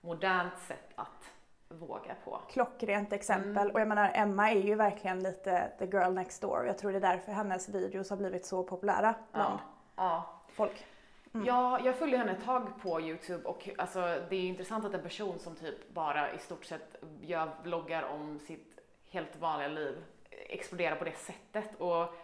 så 0.00 0.06
modernt 0.06 0.58
sätt 0.58 0.88
att 0.94 1.30
våga 1.68 2.14
på. 2.24 2.40
Klockrent 2.50 3.12
exempel. 3.12 3.56
Mm. 3.62 3.70
Och 3.74 3.80
jag 3.80 3.88
menar 3.88 4.10
Emma 4.14 4.50
är 4.50 4.60
ju 4.60 4.74
verkligen 4.74 5.22
lite 5.22 5.70
the 5.78 5.84
girl 5.84 6.12
next 6.12 6.42
door. 6.42 6.66
Jag 6.66 6.78
tror 6.78 6.92
det 6.92 6.98
är 6.98 7.00
därför 7.00 7.32
hennes 7.32 7.68
videos 7.68 8.10
har 8.10 8.16
blivit 8.16 8.46
så 8.46 8.62
populära 8.62 9.14
bland 9.32 9.58
Ja. 9.96 10.24
folk. 10.48 10.86
Mm. 11.34 11.46
Ja, 11.46 11.80
jag 11.84 11.94
följde 11.96 12.18
henne 12.18 12.32
ett 12.32 12.44
tag 12.44 12.82
på 12.82 13.00
Youtube 13.00 13.44
och 13.48 13.68
alltså, 13.78 14.00
det 14.00 14.36
är 14.36 14.42
intressant 14.48 14.84
att 14.84 14.94
en 14.94 15.02
person 15.02 15.38
som 15.38 15.54
typ 15.56 15.94
bara 15.94 16.32
i 16.32 16.38
stort 16.38 16.64
sett 16.64 16.96
gör 17.20 17.50
vloggar 17.62 18.02
om 18.02 18.38
sitt 18.38 18.71
helt 19.12 19.36
vanliga 19.36 19.68
liv 19.68 20.04
exploderar 20.30 20.96
på 20.96 21.04
det 21.04 21.16
sättet. 21.16 21.74
Och 21.80 22.14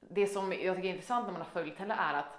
det 0.00 0.26
som 0.26 0.52
jag 0.52 0.76
tycker 0.76 0.88
är 0.88 0.92
intressant 0.92 1.24
när 1.26 1.32
man 1.32 1.42
har 1.42 1.48
följt 1.50 1.78
henne 1.78 1.94
är 1.94 2.14
att 2.14 2.38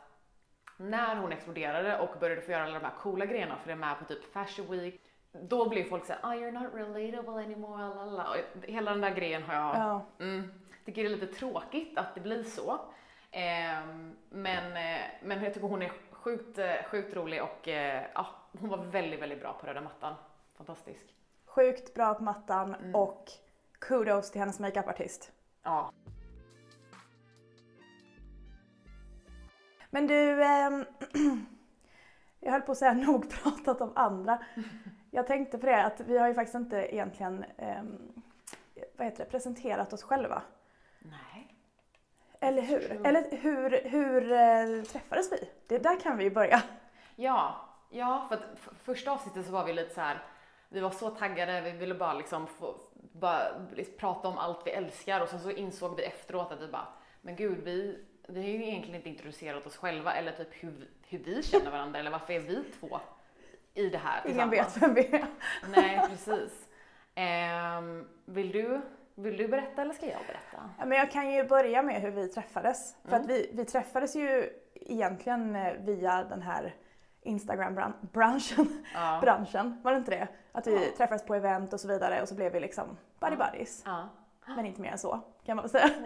när 0.78 1.16
hon 1.16 1.32
exploderade 1.32 2.00
och 2.00 2.20
började 2.20 2.42
få 2.42 2.52
göra 2.52 2.64
alla 2.64 2.80
de 2.80 2.86
här 2.86 2.96
coola 3.00 3.26
grejerna, 3.26 3.58
för 3.58 3.68
det 3.68 3.72
är 3.72 3.78
med 3.78 4.00
på 4.00 4.06
typ 4.06 4.34
Fashion 4.34 4.68
Week, 4.72 5.02
då 5.32 5.70
blir 5.70 5.84
folk 5.84 6.06
såhär, 6.06 6.20
ah, 6.24 6.34
you're 6.34 6.52
not 6.52 6.74
relatable 6.74 7.44
anymore, 7.44 7.88
lalala. 7.88 8.30
Och 8.30 8.64
hela 8.70 8.92
den 8.92 9.02
där 9.02 9.10
grejen 9.16 9.44
har 9.44 9.54
jag 9.54 9.76
Ja. 9.76 10.06
Mm, 10.20 10.52
tycker 10.86 11.04
det 11.04 11.10
är 11.10 11.18
lite 11.18 11.34
tråkigt 11.34 11.98
att 11.98 12.16
det 12.16 12.22
blir 12.22 12.44
så. 12.44 12.80
Ehm, 13.32 14.16
men, 14.30 14.78
eh, 14.78 15.02
men 15.24 15.44
jag 15.44 15.54
tycker 15.54 15.68
hon 15.68 15.82
är 15.82 15.92
sjukt, 16.12 16.58
eh, 16.58 16.74
sjukt 16.92 17.16
rolig 17.16 17.44
och 17.44 17.68
eh, 17.68 18.04
ja, 18.16 18.28
hon 18.60 18.70
var 18.70 18.78
väldigt, 18.78 19.22
väldigt 19.22 19.42
bra 19.42 19.54
på 19.54 19.68
röda 19.68 19.82
mattan. 19.82 20.14
Fantastisk. 20.58 21.06
Sjukt 21.46 21.94
bra 21.94 22.14
på 22.14 22.24
mattan 22.24 22.76
Mm. 22.76 22.96
och 22.96 23.26
kudos 23.88 24.32
till 24.32 24.40
hennes 24.42 24.60
makeupartist. 24.60 25.32
Ja. 25.64 25.92
Men 29.90 30.08
du, 30.08 30.44
ehm, 30.44 30.86
jag 32.40 32.52
höll 32.52 32.62
på 32.62 32.72
att 32.72 32.78
säga 32.78 32.94
nog 33.08 33.30
pratat 33.30 33.82
om 33.82 33.92
andra. 33.96 34.44
Jag 35.12 35.28
tänkte 35.28 35.58
på 35.58 35.66
det 35.66 35.86
att 35.86 36.00
vi 36.00 36.18
har 36.18 36.28
ju 36.28 36.34
faktiskt 36.34 36.56
inte 36.56 36.96
egentligen 36.96 37.46
ehm, 37.58 38.24
vad 38.98 39.08
heter 39.08 39.26
det, 39.26 39.32
presenterat 39.32 39.94
oss 39.94 40.04
själva. 40.04 40.42
Nej. 41.00 41.56
Eller 42.40 42.62
hur? 42.62 43.08
Eller 43.08 43.38
hur, 43.38 43.90
hur 43.90 44.32
eh, 44.32 44.84
träffades 44.84 45.32
vi? 45.32 45.50
Det 45.68 45.78
där 45.78 46.00
kan 46.00 46.18
vi 46.18 46.24
ju 46.24 46.32
börja. 46.32 46.62
Ja, 47.16 47.70
ja 47.90 48.26
för 48.30 48.36
att 48.36 48.44
första 48.84 49.12
avsnittet 49.12 49.46
så 49.46 49.52
var 49.52 49.66
vi 49.66 49.74
lite 49.74 49.94
så 49.94 50.02
här. 50.02 50.24
vi 50.70 50.80
var 50.80 50.90
så 50.90 51.10
taggade, 51.10 51.62
vi 51.62 51.72
ville 51.72 51.96
bara 51.96 52.14
liksom 52.14 52.48
få, 52.48 52.76
bara 53.20 53.48
liksom 53.76 53.94
prata 53.98 54.28
om 54.28 54.38
allt 54.38 54.62
vi 54.68 54.72
älskar 54.72 55.22
och 55.22 55.30
sen 55.30 55.40
så 55.40 55.52
insåg 55.52 55.96
vi 55.98 56.04
efteråt 56.04 56.52
att 56.52 56.62
vi 56.62 56.68
bara, 56.68 56.88
men 57.22 57.36
gud 57.36 57.58
vi, 57.64 58.00
vi 58.28 58.42
har 58.42 58.48
ju 58.50 58.66
egentligen 58.66 58.96
inte 58.96 59.10
introducerat 59.10 59.68
oss 59.68 59.78
själva 59.78 60.14
eller 60.14 60.32
typ 60.32 60.64
hur, 60.64 60.88
hur 61.08 61.20
vi 61.20 61.44
känner 61.44 61.72
varandra 61.72 62.00
eller 62.00 62.12
varför 62.12 62.34
är 62.34 62.40
vi 62.40 62.64
två 62.80 63.00
i 63.74 63.90
det 63.90 63.98
här 63.98 64.22
Ingen 64.26 64.50
vet 64.50 64.78
vem 64.82 64.94
vi 64.94 65.06
är. 65.16 65.26
Nej, 65.76 66.02
precis. 66.10 66.68
Ehm, 67.16 68.08
vill, 68.26 68.52
du, 68.52 68.82
vill 69.16 69.38
du 69.38 69.48
berätta 69.48 69.82
eller 69.82 69.94
ska 69.94 70.06
jag 70.06 70.22
berätta? 70.28 70.70
Ja, 70.80 70.86
men 70.86 70.98
jag 70.98 71.12
kan 71.12 71.32
ju 71.34 71.44
börja 71.44 71.82
med 71.84 72.02
hur 72.02 72.12
vi 72.12 72.28
träffades. 72.28 72.96
För 73.04 73.10
Mm. 73.10 73.22
att 73.22 73.30
vi, 73.30 73.50
vi 73.54 73.66
träffades 73.66 74.16
ju 74.16 74.50
egentligen 74.76 75.56
eh, 75.56 75.74
via 75.74 76.24
den 76.24 76.42
här 76.42 76.76
Instagram-branschen. 77.26 78.84
Ja. 78.94 79.20
branschen, 79.22 79.82
var 79.84 79.92
det 79.92 79.98
inte 79.98 80.12
det? 80.12 80.28
Att 80.52 80.68
vi 80.68 80.74
Ja. 80.86 80.92
träffades 80.98 81.26
på 81.26 81.36
event 81.36 81.74
och 81.74 81.80
så 81.80 81.88
vidare 81.88 82.22
och 82.22 82.28
så 82.28 82.36
blev 82.36 82.52
vi 82.52 82.60
liksom 82.60 82.98
buddy 83.20 83.36
buddies. 83.36 83.84
ja. 83.86 84.10
Men 84.56 84.66
inte 84.66 84.82
mer 84.82 84.92
än 84.92 84.98
så 84.98 85.20
kan 85.46 85.56
man 85.58 85.64
väl 85.64 85.70
säga. 85.70 85.90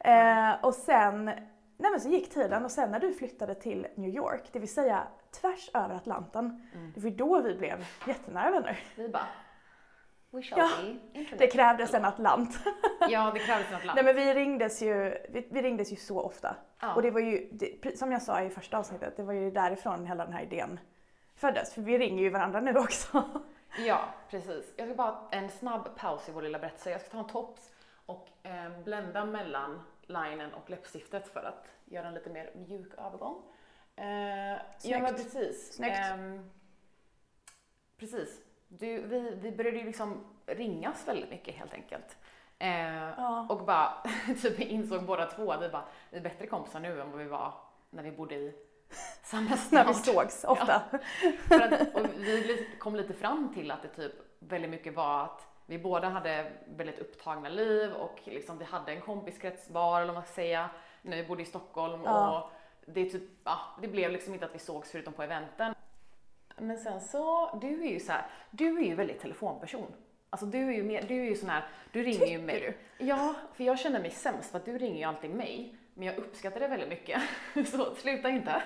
Eh, 0.00 0.64
och 0.64 0.74
sen, 0.74 1.24
nej 1.24 1.90
men 1.90 2.00
så 2.00 2.08
gick 2.08 2.30
tiden 2.34 2.64
och 2.64 2.70
sen 2.70 2.90
när 2.90 3.00
du 3.00 3.12
flyttade 3.14 3.54
till 3.54 3.86
New 3.94 4.10
York, 4.10 4.42
det 4.52 4.58
vill 4.58 4.72
säga 4.74 5.02
tvärs 5.40 5.70
över 5.74 5.94
Atlanten, 5.94 6.66
Mm. 6.74 6.92
det 6.94 7.00
var 7.00 7.10
då 7.10 7.40
vi 7.40 7.54
blev 7.54 7.84
jättenära 8.06 8.50
vänner. 8.50 8.78
Vi 8.96 9.08
bara, 9.08 9.22
we 10.30 10.42
shall 10.42 10.58
Ja, 10.58 10.68
be 10.82 11.18
internet. 11.18 11.38
Det 11.38 11.46
krävdes 11.46 11.94
en 11.94 12.04
Atlant. 12.04 12.58
Ja, 13.08 13.30
det 13.34 13.40
krävdes 13.40 13.70
något 13.70 13.84
land. 13.84 13.96
Nej 13.96 14.04
men 14.04 14.16
vi 14.16 14.34
ringdes 14.34 14.82
ju, 14.82 15.18
vi, 15.28 15.48
vi 15.50 15.62
ringdes 15.62 15.92
ju 15.92 15.96
så 15.96 16.20
ofta. 16.20 16.56
ja. 16.80 16.94
Och 16.94 17.02
det 17.02 17.10
var 17.10 17.20
ju, 17.20 17.48
det, 17.52 17.98
som 17.98 18.12
jag 18.12 18.22
sa 18.22 18.42
i 18.42 18.50
första 18.50 18.78
avsnittet, 18.78 19.16
det 19.16 19.22
var 19.22 19.32
ju 19.32 19.50
därifrån 19.50 20.06
hela 20.06 20.24
den 20.24 20.32
här 20.32 20.42
idén 20.42 20.80
föddes. 21.34 21.74
För 21.74 21.82
vi 21.82 21.98
ringer 21.98 22.22
ju 22.22 22.30
varandra 22.30 22.60
nu 22.60 22.78
också. 22.78 23.22
Ja, 23.86 24.00
precis. 24.30 24.72
Jag 24.76 24.86
ska 24.88 24.94
bara 24.96 25.10
ha 25.10 25.28
en 25.30 25.50
snabb 25.50 25.96
paus 25.96 26.28
i 26.28 26.32
vår 26.32 26.42
lilla 26.42 26.58
berättelse. 26.58 26.90
Jag 26.90 27.00
ska 27.00 27.10
ta 27.10 27.18
en 27.18 27.26
tops 27.26 27.70
och 28.06 28.28
eh, 28.42 28.78
blända 28.84 29.24
mellan 29.24 29.82
linen 30.06 30.54
och 30.54 30.70
läppstiftet 30.70 31.28
för 31.28 31.42
att 31.42 31.66
göra 31.84 32.06
en 32.08 32.14
lite 32.14 32.30
mer 32.30 32.50
mjuk 32.54 32.92
övergång. 32.98 33.42
Eh, 33.96 34.06
ja 34.06 34.58
Snyggt. 34.78 35.02
men 35.02 35.14
precis. 35.14 35.72
Snyggt. 35.76 35.98
Ehm, 35.98 36.50
precis. 37.98 38.40
Du, 38.68 39.00
vi, 39.06 39.30
vi 39.40 39.52
började 39.52 39.78
ju 39.78 39.84
liksom 39.84 40.24
ringas 40.46 41.08
väldigt 41.08 41.30
mycket 41.30 41.54
helt 41.54 41.74
enkelt. 41.74 42.16
Eh, 42.58 43.08
Ja. 43.16 43.46
Och 43.48 43.64
bara 43.64 44.02
typ 44.42 44.60
insåg 44.60 45.04
båda 45.04 45.26
två 45.26 45.52
att 45.52 45.62
vi 45.62 45.68
bara, 45.68 45.84
vi 46.10 46.16
är 46.18 46.22
bättre 46.22 46.46
kompisar 46.46 46.80
nu 46.80 47.00
än 47.00 47.10
vad 47.10 47.18
vi 47.20 47.28
var 47.28 47.52
när 47.90 48.02
vi 48.02 48.10
bodde 48.12 48.34
i 48.34 48.54
samma 49.22 49.56
stad. 49.56 49.72
När 49.72 49.84
vi 49.86 49.94
sågs 49.94 50.44
ofta. 50.44 50.82
För 51.48 51.60
att, 51.60 51.94
och 51.94 52.06
vi 52.16 52.68
kom 52.78 52.96
lite 52.96 53.14
fram 53.14 53.54
till 53.54 53.70
att 53.70 53.82
det 53.82 53.88
typ 53.88 54.12
väldigt 54.38 54.70
mycket 54.70 54.94
var 54.94 55.24
att 55.24 55.46
vi 55.66 55.78
båda 55.78 56.08
hade 56.08 56.52
väldigt 56.66 56.98
upptagna 56.98 57.48
liv 57.48 57.92
och 57.92 58.20
liksom 58.24 58.58
vi 58.58 58.64
hade 58.64 58.92
en 58.92 59.00
kompiskrets 59.00 59.70
var, 59.70 59.96
eller 59.96 60.06
vad 60.06 60.14
man 60.14 60.24
ska 60.24 60.32
säga, 60.34 60.70
när 61.02 61.16
vi 61.16 61.24
bodde 61.24 61.42
i 61.42 61.46
Stockholm 61.46 62.02
Ja. 62.04 62.40
och 62.42 62.50
det, 62.86 63.10
typ, 63.10 63.22
ja, 63.44 63.58
det 63.82 63.88
blev 63.88 64.10
liksom 64.10 64.34
inte 64.34 64.46
att 64.46 64.54
vi 64.54 64.58
sågs 64.58 64.90
förutom 64.90 65.12
på 65.12 65.22
eventen. 65.22 65.74
Men 66.60 66.78
sen 66.78 67.00
så, 67.00 67.58
du 67.60 67.82
är 67.84 67.90
ju 67.90 68.00
så 68.00 68.12
här, 68.12 68.22
du 68.50 68.78
är 68.78 68.82
ju 68.84 68.94
väldigt 68.94 69.20
telefonperson. 69.20 69.92
Alltså 70.30 70.46
du 70.46 70.68
är 70.68 70.72
ju 70.72 70.82
mer, 70.82 71.02
du 71.08 71.20
är 71.20 71.24
ju 71.24 71.34
sån 71.36 71.48
här, 71.48 71.64
du 71.92 72.02
ringer 72.02 72.26
ju 72.26 72.38
mig. 72.38 72.60
du? 72.98 73.04
Ja, 73.06 73.34
för 73.54 73.64
jag 73.64 73.78
känner 73.78 74.00
mig 74.00 74.10
sämst 74.10 74.50
för 74.50 74.58
att 74.58 74.64
du 74.64 74.78
ringer 74.78 74.98
ju 74.98 75.04
alltid 75.04 75.30
mig. 75.30 75.74
Men 75.94 76.06
jag 76.06 76.16
uppskattar 76.16 76.60
det 76.60 76.68
väldigt 76.68 76.88
mycket. 76.88 77.22
Så 77.72 77.94
sluta 77.94 78.28
inte. 78.28 78.62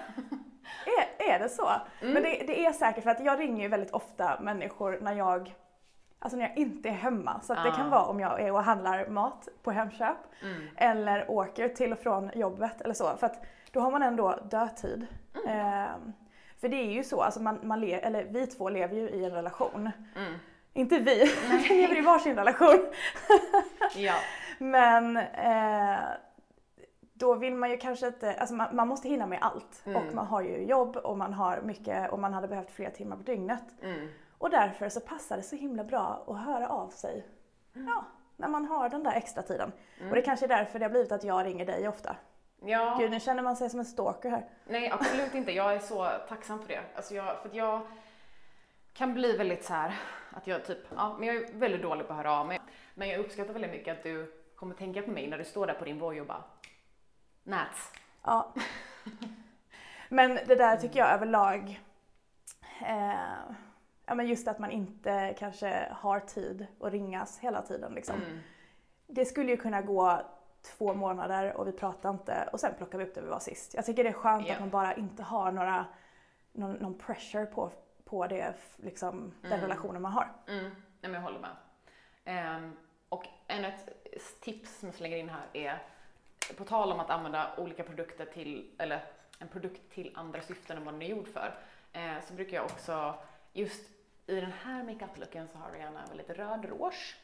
Är, 1.18 1.32
är 1.34 1.38
det 1.38 1.48
så? 1.48 1.68
Mm. 2.00 2.14
Men 2.14 2.22
det, 2.22 2.44
det 2.46 2.66
är 2.66 2.72
säkert 2.72 3.04
för 3.04 3.10
att 3.10 3.24
jag 3.24 3.40
ringer 3.40 3.62
ju 3.62 3.68
väldigt 3.68 3.90
ofta 3.90 4.40
människor 4.40 4.98
när 5.02 5.14
jag 5.14 5.54
Alltså 6.18 6.36
när 6.38 6.48
jag 6.48 6.56
inte 6.58 6.88
är 6.88 6.92
hemma. 6.92 7.40
Så 7.40 7.52
att 7.52 7.64
det 7.64 7.70
Ah. 7.70 7.76
kan 7.76 7.90
vara 7.90 8.04
om 8.04 8.20
jag 8.20 8.40
är 8.40 8.52
och 8.52 8.62
handlar 8.62 9.06
mat 9.08 9.48
på 9.62 9.70
Hemköp. 9.70 10.16
Mm. 10.42 10.68
Eller 10.76 11.30
åker 11.30 11.68
till 11.68 11.92
och 11.92 11.98
från 11.98 12.30
jobbet 12.34 12.80
eller 12.80 12.94
så. 12.94 13.16
För 13.16 13.26
att 13.26 13.44
då 13.72 13.80
har 13.80 13.90
man 13.90 14.02
ändå 14.02 14.38
dödtid. 14.50 15.06
Mm. 15.44 15.48
Ehm, 15.58 16.12
för 16.62 16.68
det 16.68 16.76
är 16.76 16.90
ju 16.90 17.04
så, 17.04 17.22
alltså 17.22 17.40
man, 17.40 17.58
man 17.62 17.80
le, 17.80 17.94
eller 17.94 18.24
vi 18.24 18.46
två 18.46 18.68
lever 18.68 18.96
ju 18.96 19.08
i 19.08 19.24
en 19.24 19.30
relation. 19.30 19.90
Mm. 20.16 20.34
Inte 20.72 20.98
vi, 20.98 21.32
vi 21.68 21.74
lever 21.74 21.98
i 21.98 22.00
varsin 22.00 22.36
relation. 22.36 22.86
Ja. 23.96 24.14
Men 24.58 25.16
eh, 25.16 26.00
då 27.12 27.34
vill 27.34 27.54
man 27.54 27.70
ju 27.70 27.76
kanske 27.76 28.06
inte, 28.06 28.34
alltså 28.34 28.54
man, 28.54 28.76
man 28.76 28.88
måste 28.88 29.08
hinna 29.08 29.26
med 29.26 29.38
allt. 29.42 29.82
Mm. 29.86 29.96
Och 29.96 30.14
man 30.14 30.26
har 30.26 30.42
ju 30.42 30.64
jobb 30.64 30.96
och 30.96 31.18
man 31.18 31.32
har 31.32 31.60
mycket 31.60 32.12
och 32.12 32.18
man 32.18 32.32
hade 32.32 32.48
behövt 32.48 32.70
fler 32.70 32.90
timmar 32.90 33.16
på 33.16 33.22
dygnet. 33.22 33.64
Mm. 33.82 34.08
Och 34.38 34.50
därför 34.50 34.88
så 34.88 35.00
passar 35.00 35.36
det 35.36 35.42
så 35.42 35.56
himla 35.56 35.84
bra 35.84 36.24
att 36.26 36.38
höra 36.38 36.68
av 36.68 36.88
sig. 36.88 37.26
Ja, 37.72 38.04
när 38.36 38.48
man 38.48 38.64
har 38.64 38.88
den 38.88 39.02
där 39.02 39.12
extra 39.12 39.42
tiden. 39.42 39.72
Och 40.10 40.14
det 40.14 40.22
kanske 40.22 40.46
är 40.46 40.48
därför 40.48 40.78
det 40.78 40.84
har 40.84 40.90
blivit 40.90 41.12
att 41.12 41.24
jag 41.24 41.46
ringer 41.46 41.66
dig 41.66 41.88
ofta. 41.88 42.16
Ja. 42.64 42.96
Gud, 42.98 43.10
nu 43.10 43.20
känner 43.20 43.42
man 43.42 43.56
sig 43.56 43.70
som 43.70 43.78
en 43.78 43.84
stalker 43.84 44.30
här. 44.30 44.44
Nej, 44.64 44.90
absolut 44.90 45.34
inte. 45.34 45.52
Jag 45.52 45.74
är 45.74 45.78
så 45.78 46.08
tacksam 46.28 46.60
för 46.60 46.68
det. 46.68 46.80
Alltså 46.96 47.14
jag, 47.14 47.38
för 47.42 47.48
att 47.48 47.54
jag 47.54 47.80
kan 48.92 49.14
bli 49.14 49.36
väldigt 49.36 49.64
så 49.64 49.72
här 49.72 49.94
att 50.30 50.46
jag 50.46 50.64
typ, 50.64 50.78
ja, 50.96 51.16
men 51.18 51.28
jag 51.28 51.36
är 51.36 51.52
väldigt 51.52 51.82
dålig 51.82 52.06
på 52.06 52.12
att 52.12 52.16
höra 52.16 52.32
av 52.32 52.46
mig. 52.46 52.60
Men 52.94 53.08
jag 53.08 53.20
uppskattar 53.20 53.52
väldigt 53.52 53.70
mycket 53.70 53.98
att 53.98 54.02
du 54.02 54.32
kommer 54.56 54.74
tänka 54.74 55.02
på 55.02 55.10
mig 55.10 55.26
när 55.26 55.38
du 55.38 55.44
står 55.44 55.66
där 55.66 55.74
på 55.74 55.84
din 55.84 55.98
Voi 55.98 56.20
och 56.20 56.26
bara 56.26 56.44
Nats. 57.44 57.92
Ja. 58.22 58.54
Men 60.08 60.34
det 60.34 60.54
där 60.54 60.76
tycker 60.76 60.98
jag 60.98 61.10
överlag, 61.10 61.80
eh, 62.80 63.54
ja 64.06 64.14
men 64.14 64.26
just 64.26 64.48
att 64.48 64.58
man 64.58 64.70
inte 64.70 65.34
kanske 65.38 65.88
har 65.90 66.20
tid 66.20 66.66
att 66.80 66.92
ringas 66.92 67.38
hela 67.38 67.62
tiden 67.62 67.92
liksom. 67.94 68.16
Mm. 68.16 68.38
Det 69.06 69.24
skulle 69.24 69.50
ju 69.50 69.56
kunna 69.56 69.82
gå 69.82 70.22
två 70.62 70.94
månader 70.94 71.56
och 71.56 71.68
vi 71.68 71.72
pratar 71.72 72.10
inte 72.10 72.48
och 72.52 72.60
sen 72.60 72.74
plockar 72.74 72.98
vi 72.98 73.04
upp 73.04 73.14
det 73.14 73.20
vi 73.20 73.28
var 73.28 73.38
sist. 73.40 73.74
Jag 73.74 73.84
tycker 73.86 74.04
det 74.04 74.10
är 74.10 74.14
skönt 74.14 74.48
Ja. 74.48 74.54
att 74.54 74.60
man 74.60 74.70
bara 74.70 74.94
inte 74.94 75.22
har 75.22 75.52
några, 75.52 75.86
någon, 76.52 76.72
någon 76.74 76.98
pressure 76.98 77.46
på, 77.46 77.70
på 78.04 78.26
det, 78.26 78.54
liksom, 78.76 79.34
den 79.42 79.52
Mm. 79.52 79.60
relationen 79.60 80.02
man 80.02 80.12
har. 80.12 80.28
Mm. 80.48 80.64
Nej, 80.64 80.72
men 81.00 81.14
jag 81.14 81.20
håller 81.20 81.38
med. 81.40 81.56
Ehm, 82.24 82.76
och 83.08 83.26
ännu 83.46 83.68
ett 83.68 84.40
tips 84.40 84.78
som 84.78 84.88
jag 84.88 84.94
slänger 84.94 85.16
in 85.16 85.28
här 85.28 85.46
är 85.52 85.82
på 86.56 86.64
tal 86.64 86.92
om 86.92 87.00
att 87.00 87.10
använda 87.10 87.50
olika 87.56 87.82
produkter 87.82 88.24
till, 88.26 88.70
eller 88.78 89.04
en 89.38 89.48
produkt 89.48 89.92
till 89.92 90.12
andra 90.16 90.40
syften 90.40 90.76
än 90.76 90.84
vad 90.84 90.94
den 90.94 91.02
är 91.02 91.06
gjord 91.06 91.28
för, 91.28 91.54
eh, 91.92 92.20
så 92.28 92.34
brukar 92.34 92.56
jag 92.56 92.64
också, 92.64 93.14
just 93.52 93.90
i 94.26 94.40
den 94.40 94.52
här 94.52 94.82
makeup-looken 94.84 95.46
så 95.52 95.58
har 95.58 95.68
jag 95.70 95.78
gärna 95.78 96.02
en 96.02 96.08
väldigt 96.08 96.30
röd 96.30 96.64
rouge. 96.64 97.16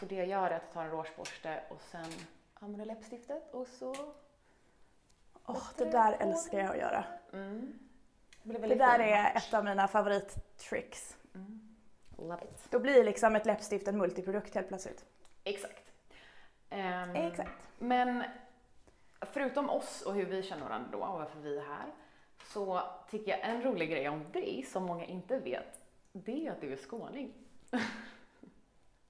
Så 0.00 0.04
det 0.06 0.14
jag 0.14 0.26
gör 0.26 0.50
är 0.50 0.56
att 0.56 0.62
jag 0.62 0.72
tar 0.72 0.82
en 0.84 0.90
rougeborste 0.90 1.62
och 1.68 1.82
sen 1.82 2.06
använder 2.54 2.86
läppstiftet 2.86 3.54
och 3.54 3.66
så... 3.66 3.94
Åh, 5.46 5.68
Sätter 5.68 5.84
det 5.84 5.90
där 5.90 6.16
älskar 6.20 6.58
jag 6.58 6.70
att 6.70 6.76
göra. 6.76 7.04
Mm. 7.32 7.78
Det, 8.42 8.58
Det 8.58 8.74
där 8.74 8.98
är 8.98 9.22
match. 9.34 9.46
ett 9.48 9.54
av 9.54 9.64
mina 9.64 9.88
favorittricks. 9.88 11.16
Mm. 11.34 11.76
Love 12.18 12.44
it. 12.44 12.66
Då 12.70 12.78
blir 12.78 13.04
liksom 13.04 13.36
ett 13.36 13.46
läppstift 13.46 13.88
en 13.88 13.98
multiprodukt 13.98 14.54
helt 14.54 14.68
plötsligt. 14.68 15.04
Exakt. 15.44 15.92
Ehm, 16.70 17.16
Exakt. 17.16 17.68
Men 17.78 18.24
förutom 19.20 19.70
oss 19.70 20.02
och 20.02 20.14
hur 20.14 20.26
vi 20.26 20.42
känner 20.42 20.64
varandra 20.64 20.88
då 20.92 20.98
och 20.98 21.18
varför 21.18 21.40
vi 21.40 21.58
är 21.58 21.62
här 21.64 21.92
så 22.44 22.80
tycker 23.10 23.30
jag 23.30 23.40
en 23.40 23.62
rolig 23.62 23.90
grej 23.90 24.08
om 24.08 24.32
dig 24.32 24.62
som 24.62 24.82
många 24.84 25.04
inte 25.04 25.38
vet 25.38 25.80
det 26.12 26.46
är 26.46 26.52
att 26.52 26.60
du 26.60 26.72
är 26.72 26.76
skåning. 26.76 27.32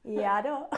Ja 0.07 0.43
då. 0.43 0.69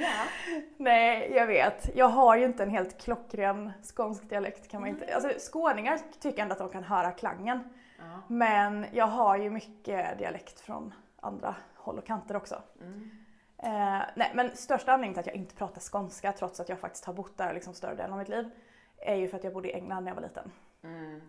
Ja. 0.00 0.24
Nej, 0.76 1.32
jag 1.34 1.46
vet. 1.46 1.96
Jag 1.96 2.08
har 2.08 2.36
ju 2.36 2.44
inte 2.44 2.62
en 2.62 2.70
helt 2.70 3.00
klockren 3.00 3.72
skånsk 3.82 4.28
dialekt 4.28 4.68
kan 4.70 4.80
man 4.80 4.90
inte. 4.90 5.14
Alltså 5.14 5.30
skåningar 5.38 5.98
tycker 6.20 6.42
ändå 6.42 6.52
att 6.52 6.58
de 6.58 6.68
kan 6.68 6.84
höra 6.84 7.10
klangen. 7.10 7.60
ja. 7.98 8.22
Men 8.26 8.86
jag 8.92 9.06
har 9.06 9.36
ju 9.36 9.50
mycket 9.50 10.18
dialekt 10.18 10.60
från 10.60 10.94
andra 11.20 11.54
håll 11.76 11.98
och 11.98 12.06
kanter 12.06 12.36
också. 12.36 12.62
Mm. 12.80 13.10
Eh, 13.58 14.02
nej, 14.14 14.30
men 14.34 14.56
största 14.56 14.92
anledningen 14.92 15.14
till 15.14 15.20
att 15.20 15.26
jag 15.26 15.36
inte 15.36 15.54
pratar 15.54 15.80
skånska 15.80 16.32
trots 16.32 16.60
att 16.60 16.68
jag 16.68 16.78
faktiskt 16.78 17.04
har 17.04 17.12
bott 17.14 17.38
där 17.38 17.54
liksom 17.54 17.74
större 17.74 17.94
delen 17.94 18.12
av 18.12 18.18
mitt 18.18 18.28
liv 18.28 18.50
är 18.96 19.14
ju 19.14 19.28
för 19.28 19.36
att 19.36 19.44
jag 19.44 19.52
bodde 19.52 19.68
i 19.68 19.72
England 19.72 20.04
när 20.04 20.10
jag 20.10 20.16
var 20.16 20.22
liten. 20.22 20.50
Mm. 20.84 21.20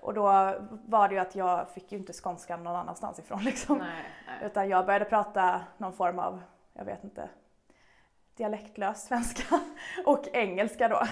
Och 0.00 0.14
då 0.14 0.22
var 0.86 1.08
det 1.08 1.14
ju 1.14 1.20
att 1.20 1.34
jag 1.34 1.70
fick 1.70 1.92
ju 1.92 1.98
inte 1.98 2.12
skånskan 2.12 2.64
någon 2.64 2.76
annanstans 2.76 3.18
ifrån 3.18 3.38
liksom. 3.44 3.78
Nej, 3.78 4.04
nej. 4.26 4.46
Utan 4.46 4.68
jag 4.68 4.86
började 4.86 5.04
prata 5.04 5.60
någon 5.76 5.92
form 5.92 6.18
av, 6.18 6.40
jag 6.74 6.84
vet 6.84 7.04
inte, 7.04 7.28
dialektlös 8.36 9.06
svenska 9.06 9.60
och 10.06 10.28
engelska 10.32 10.88
då. 10.88 11.02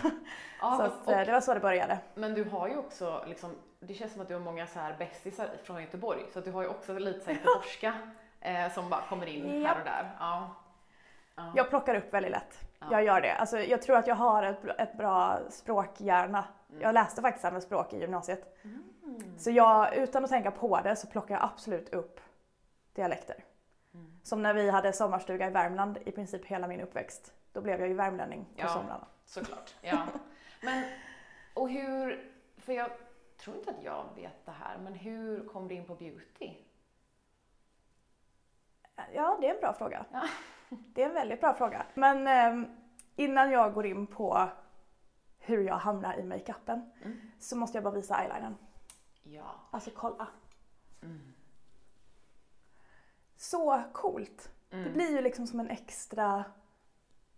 Ja, 0.61 0.77
så 0.77 0.83
och, 0.83 0.85
att, 0.87 1.09
eh, 1.09 1.27
det 1.27 1.33
var 1.33 1.41
så 1.41 1.55
det 1.55 1.61
började. 1.61 1.99
men 2.15 2.35
du 2.35 2.45
har 2.45 2.69
ju 2.69 2.77
också 2.77 3.25
liksom, 3.27 3.51
det 3.81 3.95
känns 3.95 4.13
som 4.13 4.21
att 4.23 4.29
du 4.29 4.35
har 4.35 4.41
många 4.41 4.67
så 4.67 4.79
här 4.79 4.97
bästisar 4.99 5.49
från 5.63 5.83
Göteborg 5.83 6.21
så 6.33 6.39
att 6.39 6.45
du 6.45 6.51
har 6.51 6.63
ju 6.63 6.69
också 6.69 6.99
lite 6.99 7.21
så 7.21 7.27
här 7.27 7.37
göteborgska 7.37 7.95
eh, 8.41 8.73
som 8.73 8.91
bara 8.91 9.01
kommer 9.09 9.27
in 9.27 9.63
Ja. 9.63 9.69
här 9.69 9.79
och 9.79 9.85
där. 9.85 10.11
Ja. 10.19 10.51
Ja. 11.35 11.53
Jag 11.57 11.69
plockar 11.69 11.95
upp 11.95 12.15
väldigt 12.15 12.33
lätt. 12.33 12.61
Ja. 12.81 12.87
Jag 12.91 13.05
gör 13.05 13.21
det. 13.21 13.35
Alltså, 13.35 13.59
jag 13.59 13.83
tror 13.83 13.97
att 13.97 14.07
jag 14.07 14.15
har 14.15 14.43
ett, 14.43 14.65
ett 14.79 14.97
bra 14.99 15.39
språkhjärna. 15.51 16.45
Mm. 16.71 16.83
Jag 16.83 16.95
läste 16.95 17.23
faktiskt 17.23 17.45
andra 17.45 17.61
språk 17.61 17.93
i 17.93 17.99
gymnasiet. 17.99 18.59
Mm. 18.65 19.39
Så 19.39 19.51
jag, 19.51 19.95
utan 19.97 20.25
att 20.25 20.31
tänka 20.31 20.51
på 20.51 20.81
det 20.81 20.97
så 20.97 21.07
plockar 21.07 21.35
jag 21.35 21.45
absolut 21.45 21.89
upp 21.89 22.21
dialekter. 22.95 23.45
Som 24.23 24.43
när 24.43 24.55
vi 24.55 24.71
hade 24.71 24.93
sommarstuga 24.93 25.47
i 25.47 25.51
Värmland 25.51 25.99
i 26.05 26.13
princip 26.13 26.45
hela 26.45 26.67
min 26.69 26.81
uppväxt. 26.81 27.33
Då 27.53 27.61
blev 27.61 27.81
jag 27.81 27.89
ju 27.89 27.95
värmlänning 27.95 28.45
på 28.45 28.51
Ja. 28.61 28.69
somrarna. 28.69 29.07
Såklart, 29.25 29.75
ja. 29.81 30.07
Men, 30.63 30.85
och 31.55 31.71
hur, 31.71 32.31
för 32.57 32.73
jag 32.73 32.91
tror 33.37 33.57
inte 33.57 33.71
att 33.71 33.83
jag 33.85 34.05
vet 34.17 34.47
det 34.47 34.51
här, 34.53 34.79
men 34.79 34.95
hur 34.95 35.49
kom 35.49 35.69
du 35.69 35.75
in 35.75 35.85
på 35.87 35.95
beauty? 35.95 36.55
Ja, 39.15 39.39
det 39.41 39.49
är 39.49 39.55
en 39.55 39.61
bra 39.61 39.73
fråga. 39.73 40.05
Ja. 40.13 40.23
Det 40.69 41.03
är 41.03 41.09
en 41.09 41.15
väldigt 41.15 41.41
bra 41.41 41.55
fråga. 41.55 41.87
Men 41.95 42.27
ehm, 42.27 42.67
innan 43.17 43.51
jag 43.51 43.75
går 43.75 43.87
in 43.87 44.07
på 44.07 44.49
hur 45.39 45.63
jag 45.63 45.75
hamnar 45.77 46.19
i 46.19 46.23
makeupen 46.25 46.91
Mm. 47.05 47.21
så 47.39 47.57
måste 47.57 47.77
jag 47.77 47.85
bara 47.85 47.95
visa 47.95 48.23
eyelinern. 48.23 48.57
Ja. 49.23 49.55
Alltså 49.71 49.91
kolla. 49.97 50.27
Mm. 51.03 51.32
Så 53.43 53.83
coolt. 53.93 54.51
Det 54.71 54.77
Mm. 54.77 54.93
blir 54.93 55.11
ju 55.11 55.21
liksom 55.21 55.47
som 55.47 55.61
en 55.61 55.71
extra, 55.71 56.45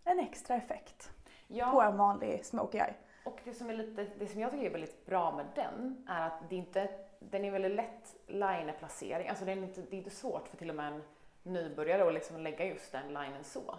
en 0.03 0.19
extra 0.19 0.55
effekt 0.55 1.09
ja. 1.47 1.71
på 1.71 1.81
en 1.81 1.97
vanlig 1.97 2.45
smokey 2.45 2.79
eye. 2.81 2.93
Och 3.25 3.39
det 3.43 3.53
som, 3.53 3.69
är 3.69 3.73
lite, 3.73 4.07
det 4.19 4.27
som 4.27 4.41
jag 4.41 4.51
tycker 4.51 4.65
är 4.65 4.69
väldigt 4.69 5.05
bra 5.05 5.35
med 5.35 5.45
den 5.55 6.05
är 6.09 6.27
att 6.27 6.49
det 6.49 6.55
inte, 6.55 6.89
den 7.19 7.45
är 7.45 7.51
väldigt 7.51 7.71
lätt 7.71 8.15
linerplacering. 8.27 9.29
Alltså 9.29 9.45
det 9.45 9.51
är, 9.51 9.55
inte, 9.55 9.81
det 9.81 9.95
är 9.95 9.97
inte 9.97 10.09
svårt 10.09 10.47
för 10.47 10.57
till 10.57 10.69
och 10.69 10.75
med 10.75 10.93
en 10.93 11.03
nybörjare 11.43 12.07
att 12.07 12.13
liksom 12.13 12.37
lägga 12.39 12.65
just 12.65 12.91
den 12.91 13.07
linen 13.07 13.43
så. 13.43 13.75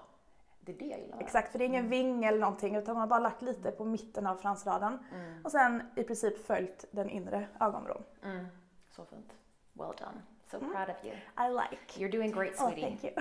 Det 0.60 0.72
är 0.72 0.78
det 0.78 0.86
jag 0.86 1.00
gillar. 1.00 1.20
Exakt, 1.20 1.52
för 1.52 1.58
det 1.58 1.64
är 1.64 1.66
ingen 1.66 1.88
ving 1.88 2.24
eller 2.24 2.38
någonting 2.38 2.76
utan 2.76 2.94
man 2.94 3.00
har 3.00 3.08
bara 3.08 3.20
lagt 3.20 3.42
lite 3.42 3.70
på 3.70 3.84
mitten 3.84 4.26
av 4.26 4.36
fransraden 4.36 4.98
den. 5.10 5.20
Mm. 5.20 5.44
och 5.44 5.50
sen 5.50 5.90
i 5.96 6.02
princip 6.02 6.46
följt 6.46 6.84
den 6.90 7.10
inre 7.10 7.48
ögonvrån. 7.60 8.02
Mm. 8.22 8.46
Så 8.90 9.04
fint. 9.04 9.32
Well 9.72 9.96
done. 9.98 10.22
So 10.50 10.56
Mm. 10.56 10.70
proud 10.72 10.90
of 10.90 11.04
you. 11.04 11.14
I 11.14 11.48
like. 11.50 11.98
You're 12.00 12.10
doing 12.12 12.32
great 12.32 12.52
Oh, 12.60 12.66
sweetie. 12.70 12.82
thank 12.82 13.04
you. 13.04 13.12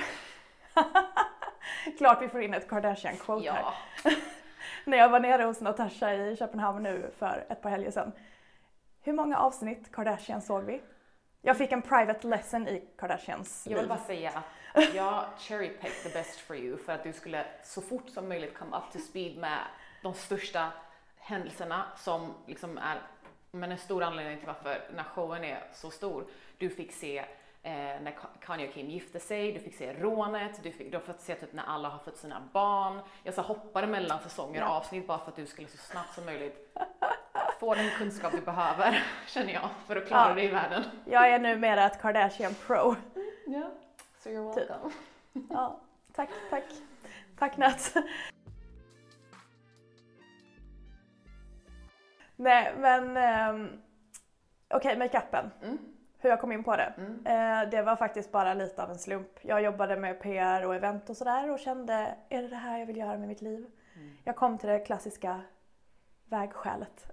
Klart 1.97 2.21
vi 2.21 2.29
får 2.29 2.41
in 2.41 2.53
ett 2.53 2.67
Kardashian-quote 2.69 3.51
här. 3.51 3.61
ja. 4.03 4.11
När 4.85 4.97
jag 4.97 5.09
var 5.09 5.19
nere 5.19 5.43
hos 5.43 5.61
Natasha 5.61 6.13
i 6.13 6.35
Köpenhamn 6.35 6.83
nu 6.83 7.11
för 7.17 7.45
ett 7.49 7.61
par 7.61 7.69
helger 7.69 7.91
sedan. 7.91 8.11
Hur 9.01 9.13
många 9.13 9.37
avsnitt 9.37 9.91
Kardashian 9.91 10.41
såg 10.41 10.63
vi? 10.63 10.81
Jag 11.41 11.57
fick 11.57 11.71
en 11.71 11.81
private 11.81 12.27
lesson 12.27 12.67
i 12.67 12.87
Kardashians 12.97 13.67
Jag 13.67 13.75
vill 13.75 13.83
liv. 13.83 13.89
bara 13.89 13.99
säga 13.99 14.43
att 14.73 14.93
jag 14.95 15.25
cherry 15.37 15.69
picked 15.69 16.03
the 16.03 16.09
best 16.19 16.39
for 16.39 16.55
you 16.55 16.77
för 16.77 16.93
att 16.93 17.03
du 17.03 17.13
skulle 17.13 17.45
så 17.63 17.81
fort 17.81 18.09
som 18.09 18.27
möjligt 18.29 18.57
come 18.57 18.77
up 18.77 18.83
to 18.93 18.99
speed 18.99 19.37
med 19.37 19.59
de 20.01 20.13
största 20.13 20.71
händelserna 21.17 21.85
som 21.97 22.33
liksom 22.47 22.77
är 22.77 22.97
men 23.59 23.71
en 23.71 23.77
stor 23.77 24.03
anledning 24.03 24.37
till 24.37 24.47
varför 24.47 24.81
den 24.89 24.97
här 24.97 25.05
showen 25.05 25.43
är 25.43 25.63
så 25.73 25.89
stor. 25.91 26.25
Du 26.57 26.69
fick 26.69 26.91
se 26.91 27.17
eh, 27.19 27.25
när 27.63 28.11
Ka- 28.11 28.39
Kanye 28.45 28.67
och 28.67 28.73
Kim 28.73 28.89
gifte 28.89 29.19
sig, 29.19 29.51
du 29.51 29.59
fick 29.59 29.75
se 29.75 29.93
rånet, 29.93 30.63
du, 30.63 30.71
fick, 30.71 30.91
du 30.91 30.97
har 30.97 31.01
fått 31.03 31.21
se 31.21 31.35
typ 31.35 31.53
när 31.53 31.63
alla 31.63 31.89
har 31.89 31.99
fått 31.99 32.17
sina 32.17 32.41
barn. 32.53 32.99
Jag 33.23 33.33
så 33.33 33.41
hoppade 33.41 33.87
mellan 33.87 34.19
säsonger 34.19 34.63
och 34.63 34.69
avsnitt 34.69 35.07
bara 35.07 35.17
för 35.19 35.27
att 35.29 35.35
du 35.35 35.45
skulle 35.45 35.67
så 35.67 35.77
snabbt 35.77 36.13
som 36.15 36.25
möjligt 36.25 36.77
få 37.59 37.75
den 37.75 37.89
kunskap 37.89 38.31
du 38.31 38.41
behöver, 38.41 39.03
känner 39.27 39.53
jag, 39.53 39.69
för 39.87 39.95
att 39.95 40.07
klara 40.07 40.29
Ja. 40.29 40.35
dig 40.35 40.45
i 40.45 40.47
världen. 40.47 40.83
Jag 41.05 41.29
är 41.29 41.39
numera 41.39 41.85
ett 41.85 42.01
Kardashian 42.01 42.53
pro. 42.67 42.95
Ja, 43.47 43.71
so 44.19 44.29
you're 44.29 44.53
Typ. 44.53 44.69
welcome. 44.69 44.91
Ja, 45.49 45.79
tack, 46.15 46.29
tack. 46.49 46.63
Tack 47.39 47.57
Nat. 47.57 47.93
Nej, 52.35 52.73
men 52.77 53.17
um, 53.55 53.81
okej, 54.69 54.97
makeupen. 54.97 55.51
Mm. 55.63 55.77
Hur 56.19 56.29
jag 56.29 56.41
kom 56.41 56.51
in 56.51 56.63
på 56.63 56.75
det. 56.75 56.93
Mm. 56.97 57.25
Eh, 57.25 57.69
det 57.69 57.81
var 57.81 57.95
faktiskt 57.95 58.31
bara 58.31 58.53
lite 58.53 58.83
av 58.83 58.89
en 58.89 58.99
slump. 58.99 59.29
Jag 59.41 59.61
jobbade 59.61 59.95
med 59.97 60.21
PR 60.21 60.65
och 60.65 60.75
event 60.75 61.09
och 61.09 61.17
sådär 61.17 61.51
och 61.51 61.59
kände, 61.59 62.15
är 62.29 62.41
det 62.41 62.47
det 62.47 62.55
här 62.55 62.79
jag 62.79 62.85
vill 62.85 62.97
göra 62.97 63.17
med 63.17 63.27
mitt 63.27 63.41
liv? 63.41 63.65
Mm. 63.95 64.17
Jag 64.23 64.35
kom 64.35 64.57
till 64.57 64.69
det 64.69 64.79
klassiska 64.79 65.41
vägskälet. 66.25 67.11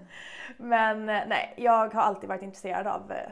Men 0.56 1.08
eh, 1.08 1.22
nej, 1.26 1.54
jag 1.56 1.94
har 1.94 2.02
alltid 2.02 2.28
varit 2.28 2.42
intresserad 2.42 2.86
av 2.86 3.12
eh, 3.12 3.30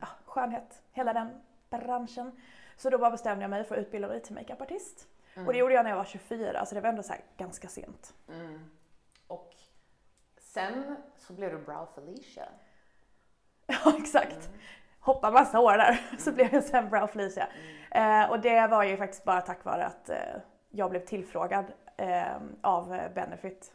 ja, 0.00 0.08
skönhet, 0.24 0.82
hela 0.92 1.12
den 1.12 1.28
branschen. 1.70 2.40
Så 2.76 2.90
då 2.90 2.98
bara 2.98 3.10
bestämde 3.10 3.42
jag 3.42 3.50
mig 3.50 3.64
för 3.64 3.74
att 3.74 3.80
utbilda 3.80 4.08
mig 4.08 4.20
till 4.20 4.34
makeupartist. 4.34 5.08
Och 5.46 5.52
det 5.52 5.58
gjorde 5.58 5.74
jag 5.74 5.82
när 5.82 5.90
jag 5.90 5.96
var 5.96 6.04
24, 6.04 6.66
så 6.66 6.74
det 6.74 6.80
var 6.80 6.88
ändå 6.88 7.02
så 7.02 7.14
ganska 7.36 7.68
sent. 7.68 8.14
Mm. 8.28 8.70
Sen 10.56 10.96
så 11.16 11.32
blev 11.32 11.50
du 11.50 11.58
Brow 11.58 11.86
Felicia. 11.94 12.44
Ja, 13.66 13.92
exakt. 13.98 14.50
Hoppa 15.00 15.30
massa 15.30 15.60
år 15.60 15.72
där, 15.72 16.00
så 16.18 16.32
blev 16.32 16.54
jag 16.54 16.64
sen 16.64 16.88
Brow 16.90 17.06
Felicia. 17.06 17.48
Eh, 17.90 18.30
och 18.30 18.40
det 18.40 18.66
var 18.66 18.84
ju 18.84 18.96
faktiskt 18.96 19.24
bara 19.24 19.40
tack 19.40 19.64
vare 19.64 19.86
att 19.86 20.08
eh, 20.08 20.16
jag 20.70 20.90
blev 20.90 21.00
tillfrågad 21.00 21.64
eh, 21.96 22.36
av 22.62 22.94
eh, 22.94 23.12
Benefit 23.14 23.72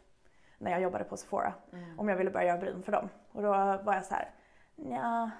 när 0.58 0.70
jag 0.70 0.80
jobbade 0.80 1.04
på 1.04 1.16
Sephora 1.16 1.52
om 1.98 2.08
jag 2.08 2.16
ville 2.16 2.30
börja 2.30 2.46
göra 2.46 2.58
bryn 2.58 2.82
för 2.82 2.92
dem. 2.92 3.08
Och 3.32 3.42
då 3.42 3.48
var 3.82 3.94
jag 3.94 4.04
så 4.04 4.14
här, 4.14 4.30
nja, 4.76 5.30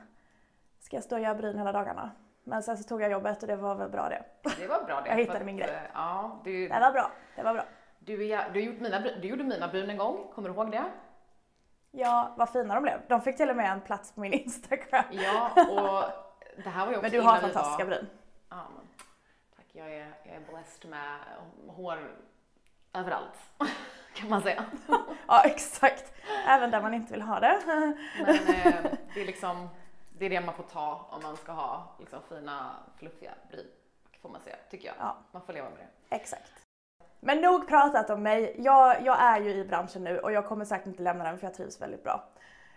ska 0.80 0.96
jag 0.96 1.04
stå 1.04 1.16
och 1.16 1.22
göra 1.22 1.34
bryn 1.34 1.58
hela 1.58 1.72
dagarna? 1.72 2.10
Men 2.44 2.62
sen 2.62 2.76
så 2.78 2.88
tog 2.88 3.02
jag 3.02 3.10
jobbet 3.10 3.42
och 3.42 3.48
det 3.48 3.56
var 3.56 3.74
väl 3.74 3.88
bra 3.90 4.08
det. 4.08 4.22
Det 4.58 4.66
var 4.66 4.84
bra 4.84 5.00
det. 5.04 5.08
Jag 5.08 5.16
hittade 5.16 5.38
att, 5.38 5.44
min 5.46 5.56
grej. 5.56 5.70
eh, 5.70 5.90
Ja, 5.94 6.40
du, 6.44 6.68
Det 6.68 6.80
var 6.80 6.92
bra, 6.92 7.10
det 7.36 7.42
var 7.42 7.54
bra. 7.54 7.64
du, 7.98 8.28
är 8.28 8.50
du, 8.52 8.60
gjort 8.60 8.80
mina, 8.80 9.00
du 9.00 9.28
gjorde 9.28 9.44
mina 9.44 9.68
bryn 9.68 9.90
en 9.90 9.96
gång, 9.98 10.28
kommer 10.34 10.48
du 10.48 10.54
ihåg 10.54 10.70
det? 10.70 10.84
Ja, 11.94 12.34
vad 12.36 12.50
fina 12.50 12.74
de 12.74 12.82
blev. 12.82 13.00
De 13.08 13.20
fick 13.20 13.36
till 13.36 13.50
och 13.50 13.56
med 13.56 13.72
en 13.72 13.80
plats 13.80 14.12
på 14.12 14.20
min 14.20 14.32
Instagram. 14.42 15.04
Ja, 15.10 15.50
och 15.50 16.04
det 16.64 16.70
här 16.70 16.86
var 16.86 16.92
ju 16.92 16.98
också 16.98 17.02
Men 17.02 17.10
du 17.10 17.20
har 17.20 17.40
fantastiska 17.40 17.84
bryn. 17.84 18.06
Ja, 18.48 18.66
men, 18.76 18.88
tack, 19.56 19.66
jag 19.72 19.94
är, 19.94 20.14
jag 20.24 20.36
är 20.36 20.40
blessed 20.40 20.90
med 20.90 21.18
hår 21.68 22.10
överallt, 22.92 23.38
kan 24.14 24.28
man 24.28 24.42
säga. 24.42 24.64
Ja, 25.26 25.42
exakt. 25.44 26.12
Även 26.46 26.70
där 26.70 26.82
man 26.82 26.94
inte 26.94 27.12
vill 27.12 27.22
ha 27.22 27.40
det. 27.40 27.62
Men 27.66 28.32
eh, 28.32 28.74
det 29.14 29.20
är 29.20 29.26
liksom, 29.26 29.68
det 30.18 30.26
är 30.26 30.30
det 30.30 30.40
man 30.40 30.54
får 30.54 30.62
ta 30.64 31.08
om 31.10 31.22
man 31.22 31.36
ska 31.36 31.52
ha 31.52 31.96
liksom, 31.98 32.20
fina, 32.28 32.76
fluffiga 32.98 33.32
bryn, 33.50 33.66
får 34.22 34.28
man 34.28 34.40
säga, 34.40 34.56
tycker 34.70 34.86
jag. 34.88 34.96
Ja. 34.98 35.16
Man 35.32 35.42
får 35.42 35.52
leva 35.52 35.70
med 35.70 35.78
det. 35.78 36.16
Exakt. 36.16 36.52
Men 37.24 37.40
nog 37.40 37.68
pratat 37.68 38.10
om 38.10 38.22
mig. 38.22 38.54
Jag, 38.58 39.02
jag 39.02 39.20
är 39.22 39.40
ju 39.40 39.50
i 39.50 39.64
branschen 39.64 40.04
nu 40.04 40.18
och 40.18 40.32
jag 40.32 40.46
kommer 40.46 40.64
säkert 40.64 40.86
inte 40.86 41.02
lämna 41.02 41.24
den 41.24 41.38
för 41.38 41.46
jag 41.46 41.54
trivs 41.54 41.80
väldigt 41.80 42.04
bra. 42.04 42.24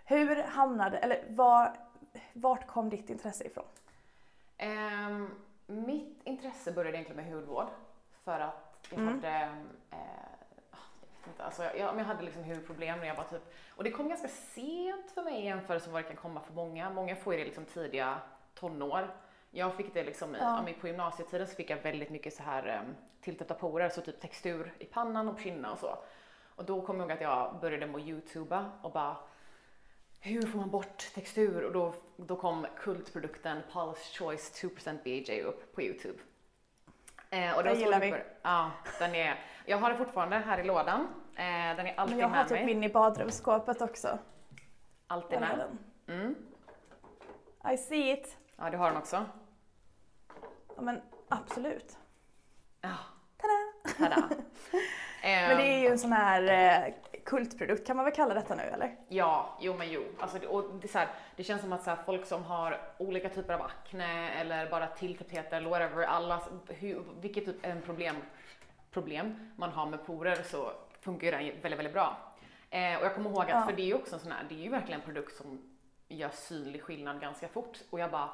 Hur 0.04 0.42
hamnade, 0.42 0.98
eller 0.98 1.24
var, 1.28 1.72
vart 2.32 2.66
kom 2.66 2.90
ditt 2.90 3.10
intresse 3.10 3.44
ifrån? 3.44 3.64
Ehm, 4.58 5.30
mitt 5.66 6.20
intresse 6.24 6.72
började 6.72 6.96
egentligen 6.96 7.22
med 7.24 7.34
hudvård 7.34 7.66
för 8.24 8.40
att 8.40 8.86
jag 8.90 9.00
Mm. 9.00 9.14
hade 9.14 9.28
eh, 9.90 9.98
jag 10.70 10.78
vet 11.18 11.26
inte, 11.28 11.44
alltså 11.44 11.62
jag, 11.64 11.78
jag, 11.78 11.98
jag 11.98 12.04
hade 12.04 12.22
liksom 12.22 12.44
hudproblem 12.44 12.98
när 12.98 13.06
jag 13.06 13.14
var 13.16 13.24
typ, 13.24 13.54
och 13.76 13.84
det 13.84 13.90
kom 13.90 14.08
ganska 14.08 14.28
sent 14.28 15.10
för 15.10 15.22
mig 15.22 15.34
i 15.40 15.44
jämförelse 15.44 15.86
med 15.86 15.92
vad 15.92 16.02
det 16.02 16.08
kan 16.08 16.16
komma 16.16 16.40
för 16.40 16.52
många. 16.52 16.90
Många 16.90 17.16
får 17.16 17.32
ju 17.34 17.38
det 17.38 17.44
liksom 17.44 17.64
tidiga 17.64 18.18
tonår. 18.54 19.10
Jag 19.56 19.74
fick 19.74 19.94
det 19.94 20.04
liksom, 20.04 20.34
i, 20.34 20.38
Ja. 20.38 20.64
på 20.80 20.86
gymnasietiden 20.88 21.46
så 21.46 21.54
fick 21.54 21.70
jag 21.70 21.76
väldigt 21.76 22.10
mycket 22.10 22.34
så 22.34 22.42
här 22.42 22.80
um, 22.86 22.94
tilltäppta 23.20 23.54
porer, 23.54 23.88
så 23.88 24.00
typ 24.00 24.20
textur 24.20 24.72
i 24.78 24.84
pannan 24.84 25.28
och 25.28 25.36
på 25.36 25.42
kinderna 25.42 25.72
och 25.72 25.78
så. 25.78 25.98
Och 26.56 26.64
då 26.64 26.82
kom 26.82 26.96
jag 26.96 27.04
ihåg 27.04 27.12
att 27.12 27.20
jag 27.20 27.60
började 27.60 27.86
med 27.86 27.96
att 27.96 28.06
youtuba 28.06 28.70
och 28.82 28.92
bara 28.92 29.16
hur 30.20 30.42
får 30.42 30.58
man 30.58 30.70
bort 30.70 30.98
textur? 31.14 31.64
Och 31.64 31.72
då, 31.72 31.94
då 32.16 32.36
kom 32.36 32.66
kultprodukten 32.78 33.58
Paula's 33.72 34.18
Choice 34.18 34.62
2% 34.62 35.02
BJ 35.04 35.42
upp 35.42 35.74
på 35.74 35.82
Youtube. 35.82 36.18
Eh, 37.30 37.56
och 37.56 37.64
Den 37.64 37.80
gillar 37.80 38.00
vi. 38.00 38.14
Ja, 38.42 38.70
den 38.98 39.14
är, 39.14 39.38
jag 39.66 39.78
har 39.78 39.88
den 39.88 39.98
fortfarande 39.98 40.36
här 40.36 40.58
i 40.58 40.64
lådan. 40.64 41.00
Eh, 41.36 41.76
den 41.76 41.86
är 41.86 41.94
alltid 41.96 42.16
Men 42.16 42.18
jag 42.22 42.28
har 42.28 42.36
med 42.36 42.48
typ 42.48 42.56
mig. 42.56 42.64
min 42.66 42.84
i 42.84 42.88
badrumsskåpet 42.88 43.80
också. 43.82 44.18
Alltid 45.06 45.40
med. 45.40 45.58
den. 45.58 45.78
Mm. 46.18 46.34
I 47.74 47.76
see 47.78 48.12
it. 48.12 48.36
Ja, 48.56 48.70
du 48.70 48.76
har 48.76 48.88
den 48.88 48.96
också. 48.96 49.24
Ja, 50.76 50.82
men 50.82 51.02
absolut. 51.28 51.98
Ja, 52.80 52.94
Tada! 53.36 53.98
tada. 54.10 54.28
Men 55.22 55.56
det 55.56 55.62
är 55.74 55.78
ju 55.80 55.86
en 55.86 55.98
sån 55.98 56.12
här 56.12 56.42
eh, 56.86 56.94
kultprodukt, 57.24 57.86
kan 57.86 57.96
man 57.96 58.04
väl 58.04 58.14
kalla 58.14 58.34
detta 58.34 58.54
nu 58.54 58.62
eller? 58.62 58.96
Ja, 59.08 59.58
jo 59.60 59.74
men 59.78 59.90
jo. 59.90 60.04
Alltså, 60.20 60.38
det, 60.38 60.46
och 60.46 60.74
det, 60.74 60.94
här, 60.94 61.08
det 61.36 61.44
känns 61.44 61.60
som 61.62 61.72
att 61.72 61.82
så 61.82 61.90
här, 61.90 61.98
folk 62.06 62.26
som 62.26 62.44
har 62.44 62.80
olika 62.98 63.28
typer 63.28 63.54
av 63.54 63.62
akne 63.62 64.30
eller 64.30 64.70
bara 64.70 64.86
tilltäpptheter 64.86 65.56
eller 65.56 65.70
whatever, 65.70 66.04
alla, 66.04 66.42
hur, 66.68 67.02
vilket 67.20 67.44
typ 67.44 67.56
en 67.66 67.82
problem, 67.82 68.16
problem 68.90 69.52
man 69.56 69.70
har 69.70 69.86
med 69.86 70.06
porer 70.06 70.36
så 70.42 70.72
funkar 71.00 71.24
ju 71.26 71.30
den 71.30 71.40
väldigt, 71.62 71.78
väldigt 71.78 71.92
bra. 71.94 72.16
Eh, 72.70 72.96
och 72.98 73.04
jag 73.04 73.14
kommer 73.14 73.30
ihåg 73.30 73.40
att, 73.42 73.48
Ja. 73.48 73.62
för 73.66 73.72
det 73.72 73.82
är 73.82 73.86
ju 73.86 73.94
också 73.94 74.14
en 74.14 74.20
sån 74.20 74.32
här, 74.32 74.44
det 74.48 74.54
är 74.54 74.62
ju 74.64 74.70
verkligen 74.70 75.00
en 75.00 75.06
produkt 75.06 75.36
som 75.36 75.62
gör 76.08 76.30
synlig 76.32 76.82
skillnad 76.82 77.20
ganska 77.20 77.48
fort 77.48 77.78
och 77.90 78.00
jag 78.00 78.10
bara, 78.10 78.24
"Åh, 78.24 78.30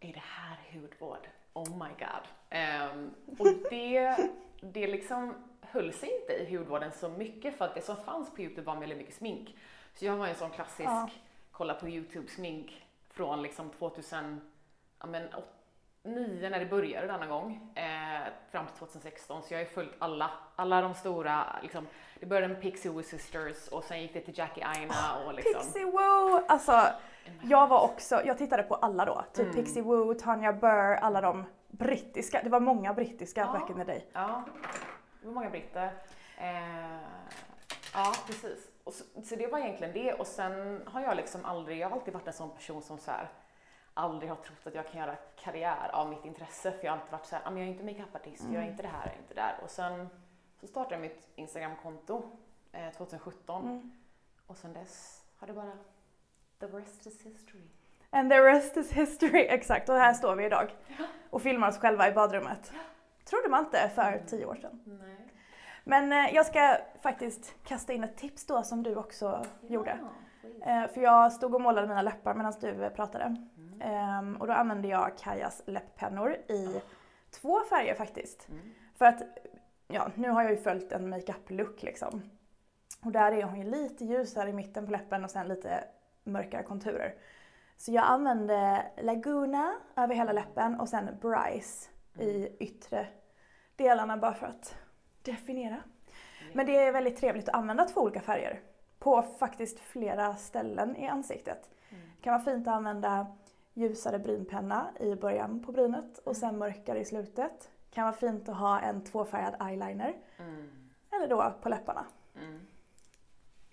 är 0.00 0.12
det 0.12 0.22
här 0.24 0.56
hudvård? 0.72 1.28
Oh 1.52 1.70
my 1.70 1.88
god. 1.98 2.28
Ehm, 2.50 3.14
och 3.38 3.46
det, 3.70 4.16
det 4.60 4.86
liksom 4.86 5.34
höll 5.60 5.92
sig 5.92 6.20
inte 6.20 6.32
i 6.32 6.56
hudvården 6.56 6.92
så 6.92 7.08
mycket 7.08 7.58
för 7.58 7.64
att 7.64 7.74
det 7.74 7.80
som 7.82 7.96
fanns 7.96 8.34
på 8.34 8.40
Youtube 8.42 8.62
var 8.62 8.76
väldigt 8.76 8.98
mycket 8.98 9.14
smink. 9.14 9.56
Så 9.94 10.04
jag 10.04 10.16
var 10.16 10.26
en 10.26 10.34
sån 10.34 10.50
klassisk, 10.50 10.88
Ja. 10.88 11.10
kolla 11.52 11.74
på 11.74 11.88
Youtube 11.88 12.28
smink 12.28 12.86
från 13.10 13.42
liksom 13.42 13.70
2009 13.70 14.40
när 16.02 16.58
det 16.60 16.66
började 16.66 17.06
denna 17.06 17.26
gång, 17.26 17.70
eh, 17.74 18.22
fram 18.50 18.66
till 18.66 18.76
2016. 18.76 19.42
Så 19.42 19.54
jag 19.54 19.58
har 19.58 19.64
ju 19.64 19.70
följt 19.70 19.94
alla, 19.98 20.30
alla 20.56 20.80
de 20.80 20.94
stora, 20.94 21.56
liksom, 21.62 21.86
det 22.20 22.26
började 22.26 22.48
med 22.48 22.62
Pixie 22.62 22.90
Woo 22.92 23.02
Sisters 23.02 23.68
och 23.68 23.84
sen 23.84 24.02
gick 24.02 24.12
det 24.12 24.20
till 24.20 24.38
Jackie 24.38 24.66
Aina 24.66 25.24
och 25.26 25.34
liksom. 25.34 25.62
Pixie 25.62 25.84
Woo! 25.84 26.44
Alltså, 26.48 26.86
jag 27.42 27.66
var 27.68 27.80
också, 27.80 28.22
jag 28.24 28.38
tittade 28.38 28.62
på 28.62 28.74
alla 28.74 29.04
då. 29.04 29.24
Typ 29.32 29.44
Mm. 29.44 29.54
Pixie 29.54 29.82
Woo, 29.82 30.14
Tanya 30.14 30.52
Burr, 30.52 30.94
alla 30.94 31.20
de 31.20 31.44
brittiska. 31.68 32.40
Det 32.42 32.50
var 32.50 32.60
många 32.60 32.94
brittiska 32.94 33.40
Ja. 33.40 33.52
back 33.52 33.70
in 33.70 33.76
the 33.76 33.84
day. 33.84 34.06
Ja, 34.12 34.42
det 35.20 35.26
var 35.26 35.34
många 35.34 35.50
britter. 35.50 35.92
Eh, 36.38 36.98
ja, 37.94 38.12
precis. 38.26 38.70
Och 38.84 38.92
så, 38.92 39.04
så 39.24 39.36
det 39.36 39.46
var 39.46 39.58
egentligen 39.58 39.92
det. 39.92 40.12
Och 40.12 40.26
sen 40.26 40.82
har 40.86 41.00
jag 41.00 41.16
liksom 41.16 41.44
aldrig, 41.44 41.78
jag 41.78 41.88
har 41.88 41.96
alltid 41.96 42.14
varit 42.14 42.26
en 42.26 42.32
sån 42.32 42.50
person 42.50 42.82
som 42.82 42.98
så 42.98 43.10
här, 43.10 43.28
aldrig 43.94 44.30
har 44.30 44.36
trott 44.36 44.66
att 44.66 44.74
jag 44.74 44.88
kan 44.88 45.00
göra 45.00 45.16
karriär 45.36 45.90
av 45.92 46.08
mitt 46.08 46.24
intresse. 46.24 46.72
För 46.72 46.84
jag 46.84 46.92
har 46.92 46.98
alltid 46.98 47.12
varit 47.12 47.26
så 47.26 47.36
här, 47.36 47.42
"Ah, 47.46 47.50
jag 47.50 47.58
är 47.60 47.64
inte 47.66 47.84
makeupartist, 47.84 48.44
jag 48.52 48.62
är 48.62 48.66
inte 48.66 48.82
det 48.82 48.88
här, 48.88 49.06
jag 49.06 49.14
är 49.14 49.18
inte 49.18 49.34
där. 49.34 49.54
Och 49.64 49.70
sen 49.70 50.08
så 50.60 50.66
startade 50.66 50.94
jag 50.94 51.00
mitt 51.02 51.28
Instagramkonto 51.34 52.22
eh, 52.72 52.90
2017. 52.96 53.62
Mm. 53.64 53.92
Och 54.46 54.56
sen 54.56 54.72
dess 54.72 55.24
har 55.38 55.46
det 55.46 55.52
bara, 55.52 55.72
the 56.60 56.66
rest 56.66 57.06
is 57.06 57.22
history. 57.22 57.62
And 58.10 58.30
the 58.30 58.40
rest 58.40 58.76
is 58.76 58.92
history. 58.92 59.46
Exakt, 59.48 59.88
och 59.88 59.94
här 59.94 60.14
står 60.14 60.36
vi 60.36 60.44
idag. 60.44 60.74
Och 61.30 61.42
filmar 61.42 61.68
oss 61.68 61.78
själva 61.78 62.08
i 62.08 62.12
badrummet. 62.12 62.72
Trodde 63.24 63.48
man 63.48 63.64
inte 63.64 63.90
för 63.94 64.22
tio 64.26 64.46
år 64.46 64.54
sedan. 64.54 64.80
Nej. 64.84 65.28
Men 65.84 66.12
eh, 66.12 66.34
jag 66.34 66.46
ska 66.46 66.76
faktiskt 67.02 67.54
kasta 67.64 67.92
in 67.92 68.04
ett 68.04 68.16
tips 68.16 68.46
då 68.46 68.62
som 68.62 68.82
du 68.82 68.96
också 68.96 69.44
gjorde. 69.68 69.98
Ja, 70.02 70.08
please. 70.40 70.70
Eh, 70.70 70.88
för 70.94 71.00
jag 71.00 71.32
stod 71.32 71.54
och 71.54 71.60
målade 71.60 71.88
mina 71.88 72.02
läppar 72.02 72.34
medan 72.34 72.52
du 72.60 72.84
eh, 72.84 72.90
pratade. 72.90 73.36
Ehm, 73.80 74.36
och 74.36 74.46
då 74.46 74.52
använde 74.52 74.88
jag 74.88 75.18
Kajas 75.18 75.62
läpppennor 75.66 76.32
i 76.32 76.80
två 77.30 77.60
färger 77.60 77.94
faktiskt. 77.94 78.48
Mm. 78.48 78.74
För 78.94 79.04
att, 79.04 79.22
ja, 79.88 80.10
nu 80.14 80.30
har 80.30 80.42
jag 80.42 80.50
ju 80.50 80.56
följt 80.56 80.92
en 80.92 81.08
makeup-look 81.08 81.82
liksom. 81.82 82.22
Och 83.04 83.12
där 83.12 83.32
är 83.32 83.42
hon 83.42 83.58
ju 83.58 83.70
lite 83.70 84.04
ljusare 84.04 84.50
i 84.50 84.52
mitten 84.52 84.86
på 84.86 84.92
läppen 84.92 85.24
och 85.24 85.30
sen 85.30 85.48
lite 85.48 85.84
mörkare 86.28 86.62
konturer. 86.62 87.14
Så 87.76 87.92
jag 87.92 88.04
använde 88.04 88.86
Laguna 88.96 89.74
över 89.96 90.14
hela 90.14 90.32
läppen 90.32 90.80
och 90.80 90.88
sen 90.88 91.08
Bryce 91.20 91.90
i 92.18 92.48
yttre 92.58 93.06
delarna 93.76 94.16
bara 94.16 94.34
för 94.34 94.46
att 94.46 94.74
definiera. 95.22 95.82
Men 96.52 96.66
det 96.66 96.76
är 96.76 96.92
väldigt 96.92 97.16
trevligt 97.16 97.48
att 97.48 97.54
använda 97.54 97.84
två 97.84 98.00
olika 98.00 98.20
färger 98.20 98.60
på 98.98 99.22
faktiskt 99.22 99.80
flera 99.80 100.36
ställen 100.36 100.96
i 100.96 101.08
ansiktet. 101.08 101.70
Det 102.16 102.22
kan 102.22 102.32
vara 102.32 102.42
fint 102.44 102.68
att 102.68 102.74
använda 102.74 103.26
ljusare 103.74 104.18
brynpenna 104.18 104.86
i 105.00 105.14
början 105.14 105.62
på 105.62 105.72
brynet 105.72 106.18
och 106.18 106.36
sen 106.36 106.58
mörkare 106.58 107.00
i 107.00 107.04
slutet. 107.04 107.70
Det 107.88 107.94
kan 107.94 108.04
vara 108.04 108.16
fint 108.16 108.48
att 108.48 108.56
ha 108.56 108.80
en 108.80 109.04
tvåfärgad 109.04 109.68
eyeliner. 109.68 110.16
Eller 111.10 111.28
då 111.28 111.52
på 111.62 111.68
läpparna. 111.68 112.06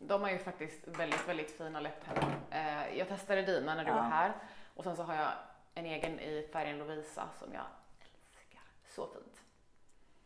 De 0.07 0.21
har 0.21 0.29
ju 0.29 0.37
faktiskt 0.37 0.87
väldigt, 0.87 1.27
väldigt 1.27 1.51
fina 1.51 1.79
läppar. 1.79 2.35
Eh, 2.51 2.97
jag 2.97 3.07
testade 3.07 3.41
dina 3.41 3.75
när 3.75 3.83
du 3.83 3.89
Ja. 3.89 3.95
var 3.95 4.03
här 4.03 4.33
och 4.75 4.83
sen 4.83 4.95
så 4.95 5.03
har 5.03 5.15
jag 5.15 5.31
en 5.73 5.85
egen 5.85 6.19
i 6.19 6.47
färgen 6.53 6.77
Lovisa 6.77 7.29
som 7.39 7.53
jag 7.53 7.65
älskar. 8.01 8.61
Så 8.87 9.07
fint. 9.07 9.41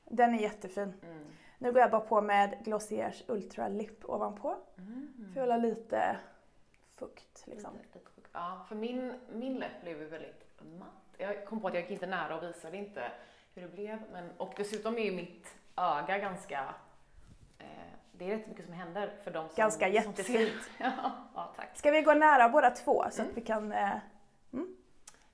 Den 0.06 0.34
är 0.36 0.40
jättefin. 0.40 0.94
Mm. 1.04 1.26
Nu 1.58 1.72
går 1.72 1.82
jag 1.82 1.92
bara 1.92 2.02
på 2.02 2.22
med 2.22 2.58
Glossiers 2.66 3.24
Ultra 3.28 3.68
Lip 3.68 4.06
ovanpå. 4.10 4.58
För 5.34 5.42
att 5.42 5.48
hålla 5.48 5.58
lite 5.58 6.18
fukt 6.96 7.44
liksom. 7.48 7.74
Lite, 7.74 7.84
lite 7.98 8.10
sjuk. 8.10 8.26
Ja, 8.32 8.66
för 8.68 8.76
min, 8.76 9.20
min 9.32 9.56
läpp 9.56 9.82
blev 9.82 10.02
ju 10.02 10.08
väldigt 10.08 10.62
matt. 10.80 10.88
Jag 11.18 11.46
kom 11.46 11.62
på 11.62 11.68
att 11.68 11.74
jag 11.74 11.82
gick 11.82 11.92
inte 11.92 12.08
nära 12.08 12.36
och 12.38 12.44
visade 12.44 12.78
inte 12.78 13.12
hur 13.54 13.62
det 13.62 13.68
blev. 13.68 14.02
Men, 14.12 14.32
och 14.38 14.54
dessutom 14.58 14.98
är 14.98 15.04
ju 15.04 15.12
mitt 15.12 15.56
öga 15.76 16.18
ganska... 16.18 16.74
Det 18.20 18.26
är 18.32 18.38
rätt 18.38 18.48
mycket 18.48 18.66
som 18.66 18.74
händer 18.74 19.12
för 19.24 19.32
de 19.32 19.48
som 19.48 19.56
Ganska 19.56 19.86
som 19.86 19.94
jättefint. 19.94 20.52
ser. 20.78 20.92
ja, 21.36 21.54
tack. 21.56 21.70
Ska 21.78 21.92
vi 21.92 22.02
gå 22.02 22.14
nära 22.14 22.50
båda 22.50 22.72
två 22.72 23.06
så 23.12 23.22
Mm. 23.22 23.32
att 23.32 23.38
vi 23.38 23.42
kan... 23.42 23.72
Eh, 23.72 23.96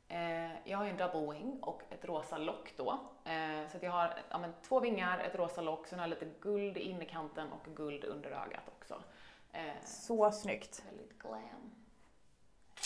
Eh, 0.07 0.51
jag 0.63 0.77
har 0.77 0.85
ju 0.85 0.91
en 0.91 0.97
double 0.97 1.33
wing 1.33 1.59
och 1.61 1.81
ett 1.89 2.05
rosa 2.05 2.37
lock 2.37 2.73
då. 2.77 2.91
Eh, 3.25 3.69
så 3.71 3.77
att 3.77 3.83
jag 3.83 3.91
har 3.91 4.13
ja, 4.29 4.37
men, 4.37 4.53
två 4.67 4.79
vingar, 4.79 5.19
ett 5.19 5.35
rosa 5.35 5.61
lock, 5.61 5.87
sen 5.87 5.99
har 5.99 6.05
jag 6.07 6.09
lite 6.09 6.27
guld 6.41 6.77
i 6.77 6.79
innerkanten 6.79 7.47
och 7.51 7.75
guld 7.75 8.03
under 8.03 8.29
ögat 8.29 8.61
också. 8.79 9.03
Eh, 9.51 9.61
så 9.85 10.31
snyggt. 10.31 10.83
väldigt 10.89 11.19
glam. 11.19 11.39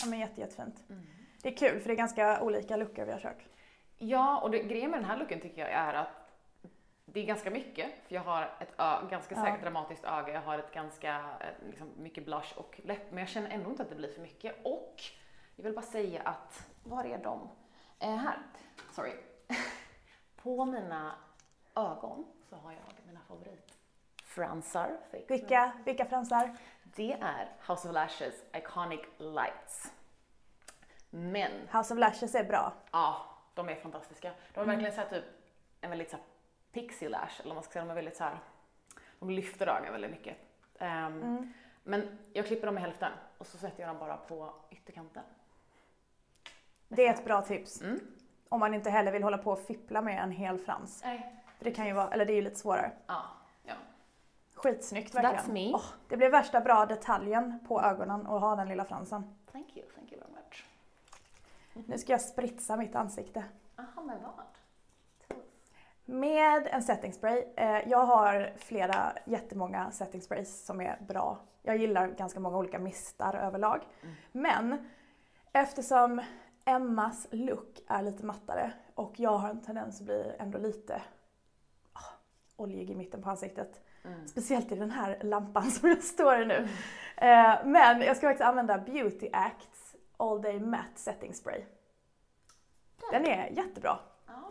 Ja 0.00 0.06
men 0.06 0.18
jätte, 0.18 0.40
jättefint. 0.40 0.82
Mm. 0.88 1.06
Det 1.42 1.48
är 1.48 1.56
kul 1.56 1.80
för 1.80 1.88
det 1.88 1.94
är 1.94 1.96
ganska 1.96 2.40
olika 2.42 2.76
lookar 2.76 3.06
vi 3.06 3.12
har 3.12 3.20
kört. 3.20 3.44
Ja, 3.98 4.40
och 4.40 4.50
det, 4.50 4.58
grejen 4.58 4.90
med 4.90 5.00
den 5.00 5.10
här 5.10 5.16
looken 5.16 5.40
tycker 5.40 5.60
jag 5.60 5.70
är 5.70 5.94
att 5.94 6.19
det 7.12 7.20
är 7.20 7.24
ganska 7.24 7.50
mycket, 7.50 7.92
för 8.06 8.14
jag 8.14 8.22
har 8.22 8.54
ett 8.60 8.76
ganska 9.10 9.34
Ja. 9.34 9.44
säkert 9.44 9.62
dramatiskt 9.62 10.04
öga, 10.04 10.32
jag 10.32 10.40
har 10.40 10.58
ett 10.58 10.72
ganska 10.72 11.24
eh, 11.40 11.68
liksom, 11.68 11.90
mycket 11.96 12.24
blush 12.24 12.58
och 12.58 12.80
läpp, 12.84 13.10
men 13.10 13.18
jag 13.18 13.28
känner 13.28 13.50
ändå 13.50 13.70
inte 13.70 13.82
att 13.82 13.88
det 13.88 13.94
blir 13.94 14.12
för 14.12 14.20
mycket. 14.20 14.56
Och 14.64 15.02
jag 15.56 15.64
vill 15.64 15.74
bara 15.74 15.82
säga 15.86 16.22
att, 16.22 16.68
var 16.84 17.04
är 17.04 17.18
de? 17.18 17.48
Eh, 17.98 18.16
här, 18.16 18.38
sorry. 18.92 19.12
På 20.36 20.64
mina 20.64 21.14
ögon 21.74 22.26
så 22.48 22.56
har 22.56 22.72
jag 22.72 22.80
mina 23.06 23.20
favoritfransar. 23.20 24.98
Vilka, 25.28 25.72
vilka 25.84 26.04
fransar? 26.04 26.56
Det 26.82 27.12
är 27.12 27.48
House 27.68 27.88
of 27.88 27.94
Lashes 27.94 28.34
Iconic 28.54 29.00
Lights. 29.18 29.92
Men 31.10 31.52
House 31.72 31.94
of 31.94 32.00
Lashes 32.00 32.34
är 32.34 32.44
bra. 32.44 32.72
Ja, 32.92 33.26
de 33.54 33.68
är 33.68 33.74
fantastiska. 33.74 34.32
De 34.54 34.60
är 34.60 34.64
verkligen 34.64 34.92
så 34.94 35.00
här 35.00 35.08
typ 35.08 35.24
en 35.80 35.90
väldigt 35.90 36.10
så 36.10 36.16
här 36.16 36.24
pixie 36.72 37.08
lash, 37.08 37.40
eller 37.44 37.54
man 37.54 37.62
ska 37.64 37.72
säga. 37.72 37.84
De 37.84 37.90
är 37.90 37.94
väldigt 37.94 38.16
så 38.16 38.24
här, 38.24 38.38
de 39.18 39.30
lyfter 39.30 39.66
ögonen 39.66 39.92
väldigt 39.92 40.10
mycket. 40.10 40.36
Ehm, 40.78 41.52
Men 41.84 42.18
jag 42.32 42.46
klipper 42.46 42.66
dem 42.66 42.78
i 42.78 42.80
hälften 42.80 43.12
och 43.38 43.46
så 43.46 43.58
sätter 43.58 43.80
jag 43.82 43.88
dem 43.90 43.98
bara 43.98 44.16
på 44.16 44.52
ytterkanten. 44.70 45.22
Det 46.88 47.06
är 47.06 47.14
ett 47.14 47.24
bra 47.24 47.42
tips. 47.42 47.80
Mm. 47.82 48.00
Om 48.48 48.60
man 48.60 48.74
inte 48.74 48.90
heller 48.90 49.12
vill 49.12 49.22
hålla 49.22 49.38
på 49.38 49.50
och 49.52 49.60
fippla 49.66 50.02
med 50.02 50.22
en 50.22 50.30
hel 50.30 50.58
frans. 50.58 51.02
Nej. 51.04 51.34
För 51.58 51.64
det 51.64 51.70
kan 51.70 51.86
ju 51.86 51.92
vara, 51.92 52.10
eller 52.10 52.24
det 52.26 52.32
är 52.32 52.34
ju 52.34 52.42
lite 52.42 52.56
svårare. 52.56 52.92
Ja, 53.06 53.22
ja. 53.64 53.74
Skitsnyggt 54.54 55.14
That's 55.14 55.22
verkligen. 55.22 55.54
me. 55.54 55.74
Åh, 55.74 55.84
det 56.08 56.16
blir 56.16 56.30
värsta 56.30 56.60
bra 56.60 56.86
detaljen 56.86 57.58
på 57.68 57.82
ögonen 57.82 58.26
och 58.26 58.40
ha 58.40 58.56
den 58.56 58.68
lilla 58.68 58.84
fransen. 58.84 59.36
Thank 59.52 59.76
you, 59.76 59.86
thank 59.94 60.12
you 60.12 60.20
very 60.20 60.32
much. 60.32 60.64
Nu 61.86 61.98
ska 61.98 62.12
jag 62.12 62.20
spritsa 62.20 62.76
mitt 62.76 62.94
ansikte. 62.94 63.44
Aha, 63.78 64.02
men 64.02 64.22
vad? 64.22 64.44
Med 66.10 66.68
en 66.70 66.82
setting 66.82 67.12
spray. 67.12 67.44
Eh, 67.56 67.88
jag 67.88 68.06
har 68.06 68.52
flera, 68.56 69.12
jättemånga 69.24 69.90
setting 69.90 70.22
sprays 70.22 70.64
som 70.64 70.80
är 70.80 70.98
bra. 71.08 71.38
Jag 71.62 71.76
gillar 71.76 72.08
ganska 72.08 72.40
många 72.40 72.58
olika 72.58 72.78
mistar 72.78 73.34
överlag. 73.34 73.80
Men 74.32 74.90
eftersom 75.52 76.22
Emmas 76.64 77.26
look 77.30 77.80
är 77.88 78.02
lite 78.02 78.24
mattare 78.24 78.72
och 78.94 79.20
jag 79.20 79.38
har 79.38 79.50
en 79.50 79.62
tendens 79.62 80.00
att 80.00 80.06
bli 80.06 80.32
ändå 80.38 80.58
lite 80.58 81.02
ah, 81.92 82.12
oljig 82.56 82.90
i 82.90 82.94
mitten 82.94 83.22
på 83.22 83.30
ansiktet. 83.30 83.80
Speciellt 84.26 84.72
i 84.72 84.76
den 84.76 84.90
här 84.90 85.18
lampan 85.22 85.70
som 85.70 85.88
jag 85.88 86.02
står 86.02 86.40
i 86.42 86.46
nu. 86.46 86.68
Eh, 87.16 87.54
men 87.64 88.00
jag 88.00 88.16
ska 88.16 88.26
faktiskt 88.26 88.48
använda 88.48 88.78
Beauty 88.78 89.28
Acts 89.32 89.96
All 90.16 90.42
Day 90.42 90.60
Matte 90.60 91.00
Setting 91.00 91.34
Spray. 91.34 91.64
Den 93.10 93.26
är 93.26 93.50
jättebra. 93.50 93.98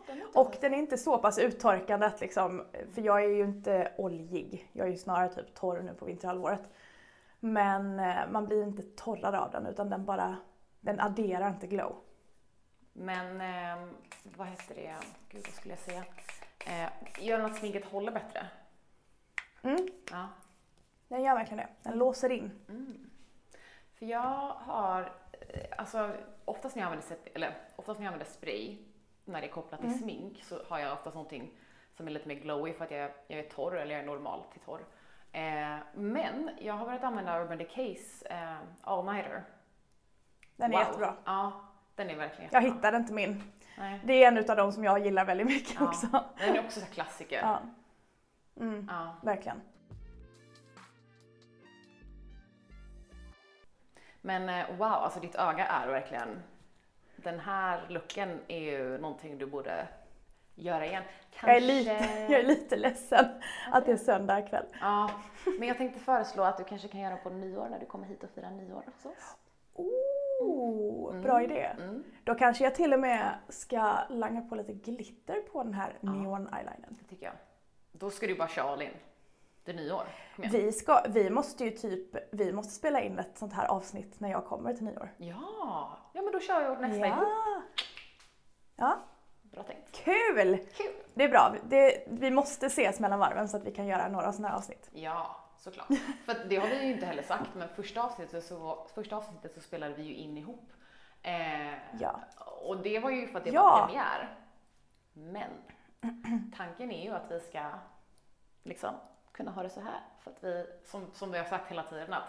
Den 0.09 0.21
Och 0.35 0.55
den 0.61 0.73
är 0.73 0.77
inte 0.77 0.97
så 0.97 1.17
pass 1.17 1.37
uttorkande 1.39 2.05
att 2.05 2.21
liksom, 2.21 2.65
för 2.93 3.01
jag 3.01 3.23
är 3.23 3.29
ju 3.29 3.43
inte 3.43 3.93
oljig. 3.97 4.69
Jag 4.73 4.87
är 4.87 4.91
ju 4.91 4.97
snarare 4.97 5.29
typ 5.29 5.53
torr 5.55 5.81
nu 5.81 5.93
på 5.93 6.05
vinterhalvåret. 6.05 6.69
Men 7.39 7.99
eh, 7.99 8.15
man 8.31 8.45
blir 8.45 8.63
inte 8.63 8.81
torrare 8.81 9.39
av 9.39 9.51
den 9.51 9.65
utan 9.65 9.89
den 9.89 10.05
bara, 10.05 10.35
den 10.79 10.99
adderar 10.99 11.49
inte 11.49 11.67
glow. 11.67 11.95
Men 12.93 13.41
ehm, 13.41 13.93
vad 14.23 14.47
heter 14.47 14.75
det? 14.75 14.95
Gud, 15.29 15.43
vad 15.45 15.53
skulle 15.53 15.73
jag 15.73 15.79
säga? 15.79 16.03
Eh, 16.67 16.89
gör 17.25 17.37
den 17.37 17.45
att 17.51 17.57
sminket 17.57 17.85
håller 17.85 18.11
bättre? 18.11 18.47
Mm, 19.61 19.87
Ja. 20.11 20.27
den 21.07 21.23
gör 21.23 21.35
verkligen 21.35 21.57
det. 21.57 21.89
Den 21.89 21.97
låser 21.97 22.29
in. 22.29 22.51
För 23.93 24.05
jag 24.05 24.53
har, 24.55 25.01
eh, 25.49 25.65
alltså 25.77 26.11
oftast 26.45 26.75
när 26.75 26.83
jag 26.83 26.91
använder, 26.91 27.17
eller, 27.35 27.57
oftast 27.75 27.99
när 27.99 28.05
jag 28.05 28.13
använder 28.13 28.33
spray, 28.33 28.77
när 29.31 29.41
det 29.41 29.47
är 29.47 29.51
kopplat 29.51 29.81
till 29.81 29.99
smink, 29.99 30.43
så 30.43 30.59
har 30.69 30.79
jag 30.79 30.93
oftast 30.93 31.15
någonting 31.15 31.51
som 31.97 32.07
är 32.07 32.11
lite 32.11 32.27
mer 32.27 32.35
glowy 32.35 32.73
för 32.73 32.85
att 32.85 32.91
jag, 32.91 33.11
jag 33.27 33.39
är 33.39 33.49
torr 33.49 33.77
eller 33.77 33.91
jag 33.95 34.01
är 34.03 34.07
normal 34.07 34.43
till 34.51 34.61
torr. 34.61 34.79
Eh, 35.31 35.77
men 35.93 36.49
jag 36.61 36.73
har 36.73 36.85
börjat 36.85 37.03
använda 37.03 37.41
Urban 37.43 37.57
Decays 37.57 38.21
eh, 38.21 38.57
All 38.81 39.05
Nighter. 39.05 39.43
Den 40.55 40.73
är 40.73 40.79
jättebra. 40.79 41.13
Ja, 41.25 41.61
den 41.95 42.09
är 42.09 42.15
verkligen 42.15 42.49
Jag 42.51 42.63
jättebra. 42.63 42.75
hittade 42.75 42.97
inte 42.97 43.13
min. 43.13 43.43
Nej. 43.77 44.01
Det 44.05 44.23
är 44.23 44.27
en 44.27 44.37
utav 44.37 44.55
de 44.55 44.71
som 44.71 44.83
jag 44.83 45.05
gillar 45.05 45.25
väldigt 45.25 45.47
mycket 45.47 45.75
Ja, 45.79 45.87
också. 45.87 46.07
Den 46.37 46.55
är 46.55 46.59
också 46.65 46.79
så 46.79 46.85
klassiker. 46.85 47.39
Ja. 47.41 47.59
Mm, 48.63 48.87
Ja. 48.91 49.15
verkligen. 49.23 49.61
Men 54.21 54.49
eh, 54.49 54.77
wow, 54.77 54.81
alltså 54.91 55.19
ditt 55.19 55.35
öga 55.35 55.65
är 55.65 55.87
verkligen... 55.87 56.43
Den 57.23 57.39
här 57.39 57.85
looken 57.89 58.39
är 58.47 58.59
ju 58.59 58.97
någonting 58.97 59.37
du 59.37 59.45
borde 59.45 59.87
göra 60.55 60.85
igen. 60.85 61.03
Jag 61.41 61.55
är, 61.55 61.61
lite, 61.61 61.91
jag 62.29 62.39
är 62.39 62.43
lite 62.43 62.75
ledsen 62.75 63.25
att 63.71 63.85
det 63.85 63.91
är 63.91 63.97
söndag 63.97 64.41
kväll. 64.41 64.65
Ja, 64.81 65.11
men 65.59 65.67
jag 65.67 65.77
tänkte 65.77 65.99
föreslå 65.99 66.43
att 66.43 66.57
du 66.57 66.63
kanske 66.63 66.87
kan 66.87 66.99
göra 66.99 67.17
på 67.17 67.29
nyår 67.29 67.69
när 67.69 67.79
du 67.79 67.85
kommer 67.85 68.07
hit 68.07 68.23
och 68.23 68.29
firar 68.29 68.51
nyår 68.51 68.83
hos 68.85 69.05
oss. 69.05 69.35
Oh, 69.73 71.21
bra 71.21 71.43
idé. 71.43 71.69
Mm. 71.77 72.03
Då 72.23 72.35
kanske 72.35 72.63
jag 72.63 72.75
till 72.75 72.93
och 72.93 72.99
med 72.99 73.35
ska 73.49 73.97
langa 74.09 74.41
på 74.41 74.55
lite 74.55 74.73
glitter 74.73 75.41
på 75.41 75.63
den 75.63 75.73
här 75.73 75.97
neon 76.01 76.47
eyelinern. 76.53 76.97
Det 77.01 77.09
tycker 77.09 77.25
jag. 77.25 77.35
Då 77.91 78.09
ska 78.09 78.27
du 78.27 78.35
bara 78.35 78.47
köra 78.47 78.69
all 78.69 78.81
in. 78.81 78.89
Är 79.69 79.73
nyår. 79.73 80.03
Vi, 80.37 80.71
ska, 80.71 81.01
vi 81.09 81.29
måste 81.29 81.63
ju 81.65 81.71
typ, 81.71 82.15
vi 82.31 82.53
måste 82.53 82.73
spela 82.73 83.01
in 83.01 83.19
ett 83.19 83.37
sånt 83.37 83.53
här 83.53 83.67
avsnitt 83.67 84.19
när 84.19 84.29
jag 84.29 84.45
kommer 84.45 84.73
till 84.73 84.85
nyår. 84.85 85.13
Ja, 85.17 85.97
ja 86.13 86.21
men 86.21 86.31
då 86.33 86.39
kör 86.39 86.75
vi 86.75 86.87
nästa 86.87 87.07
ihop. 87.07 87.19
Ja. 87.19 87.61
ja, 88.75 88.97
Bra 89.41 89.63
tänkt. 89.63 89.91
kul! 89.91 90.57
Kul! 90.77 90.91
Det 91.13 91.23
är 91.23 91.29
bra. 91.29 91.55
Det, 91.63 92.03
vi 92.07 92.31
måste 92.31 92.65
ses 92.65 92.99
mellan 92.99 93.19
varven 93.19 93.49
så 93.49 93.57
att 93.57 93.63
vi 93.63 93.71
kan 93.71 93.87
göra 93.87 94.07
några 94.07 94.31
sådana 94.33 94.47
här 94.47 94.55
avsnitt. 94.55 94.89
Ja, 94.93 95.35
såklart. 95.57 95.87
För 96.25 96.45
det 96.49 96.55
har 96.55 96.67
vi 96.67 96.85
ju 96.85 96.93
inte 96.93 97.05
heller 97.05 97.23
sagt, 97.23 97.49
men 97.55 97.69
första 97.69 98.01
avsnittet 98.03 98.43
så, 98.45 98.87
första 98.95 99.15
avsnittet 99.17 99.53
så 99.53 99.61
spelade 99.61 99.93
vi 99.93 100.03
ju 100.03 100.15
in 100.15 100.37
ihop. 100.37 100.69
Eh, 101.21 101.73
Ja. 101.99 102.19
Och 102.61 102.77
det 102.77 102.99
var 102.99 103.09
ju 103.09 103.27
för 103.27 103.37
att 103.37 103.43
det 103.45 103.49
Ja. 103.51 103.63
var 103.79 103.85
premiär. 103.87 104.35
Men 105.13 105.49
tanken 106.57 106.91
är 106.91 107.03
ju 107.03 107.15
att 107.15 107.31
vi 107.31 107.39
ska 107.39 107.59
liksom 108.63 108.93
kunna 109.39 109.51
ha 109.51 109.63
det 109.63 109.69
så 109.69 109.81
här. 109.81 109.99
För 110.23 110.31
att 110.31 110.43
vi, 110.43 110.65
som, 110.85 111.07
som 111.13 111.31
vi 111.31 111.37
har 111.37 111.45
sagt 111.45 111.71
hela 111.71 111.83
tiden, 111.83 112.13
att 112.13 112.23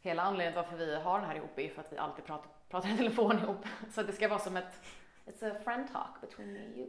hela 0.00 0.22
anledningen 0.22 0.52
till 0.52 0.62
varför 0.62 0.76
vi 0.76 0.96
har 0.96 1.18
den 1.18 1.28
här 1.28 1.36
ihop 1.36 1.58
är 1.58 1.68
för 1.68 1.80
att 1.80 1.92
vi 1.92 1.98
alltid 1.98 2.24
pratar, 2.24 2.50
pratar 2.68 2.88
i 2.88 2.96
telefon 2.96 3.38
ihop. 3.38 3.66
Så 3.90 4.00
att 4.00 4.06
det 4.06 4.12
ska 4.12 4.28
vara 4.28 4.38
som 4.38 4.56
ett 4.56 4.80
It's 5.26 5.42
a 5.52 5.54
friend 5.64 5.92
talk 5.92 6.20
between 6.20 6.52
me 6.52 6.64
and 6.64 6.76
you. 6.76 6.88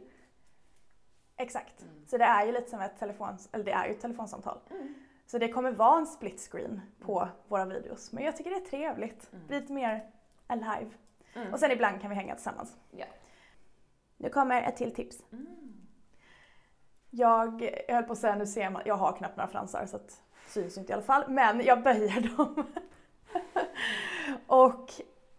Exakt. 1.36 1.84
Så 2.06 2.18
det 2.18 2.24
är 2.24 2.46
ju 2.46 2.52
lite 2.52 2.70
som 2.70 2.80
ett 2.80 2.98
telefons, 2.98 3.48
eller 3.52 3.64
det 3.64 3.72
är 3.72 3.86
ju 3.86 3.90
ett 3.94 4.00
telefonsamtal. 4.00 4.58
Så 5.26 5.38
det 5.38 5.48
kommer 5.48 5.70
vara 5.70 5.98
en 5.98 6.06
split 6.06 6.40
screen 6.50 6.80
på 7.00 7.28
våra 7.48 7.64
videos. 7.64 8.12
Men 8.12 8.24
jag 8.24 8.36
tycker 8.36 8.50
det 8.50 8.56
är 8.56 8.60
trevligt. 8.60 9.30
Blir 9.46 9.60
lite 9.60 9.72
mer 9.72 10.10
alive. 10.46 10.90
Mm. 11.34 11.52
Och 11.52 11.60
sen 11.60 11.70
ibland 11.70 12.00
kan 12.00 12.10
vi 12.10 12.16
hänga 12.16 12.34
tillsammans. 12.34 12.76
Ja. 12.90 13.06
Nu 14.16 14.28
kommer 14.28 14.62
ett 14.62 14.76
till 14.76 14.94
tips. 14.94 15.22
Jag, 17.16 17.70
jag 17.88 17.94
höll 17.94 18.04
på 18.04 18.12
att 18.12 18.18
säga, 18.18 18.34
nu 18.34 18.46
ser 18.46 18.70
man, 18.70 18.82
jag 18.84 18.96
har 18.96 19.12
knappt 19.12 19.36
några 19.36 19.48
fransar 19.48 19.86
så 19.86 19.96
att 19.96 20.22
syns 20.48 20.78
inte 20.78 20.92
i 20.92 20.94
alla 20.94 21.02
fall, 21.02 21.24
men 21.28 21.60
jag 21.64 21.82
böjer 21.82 22.36
dem. 22.36 22.64
och 24.46 24.90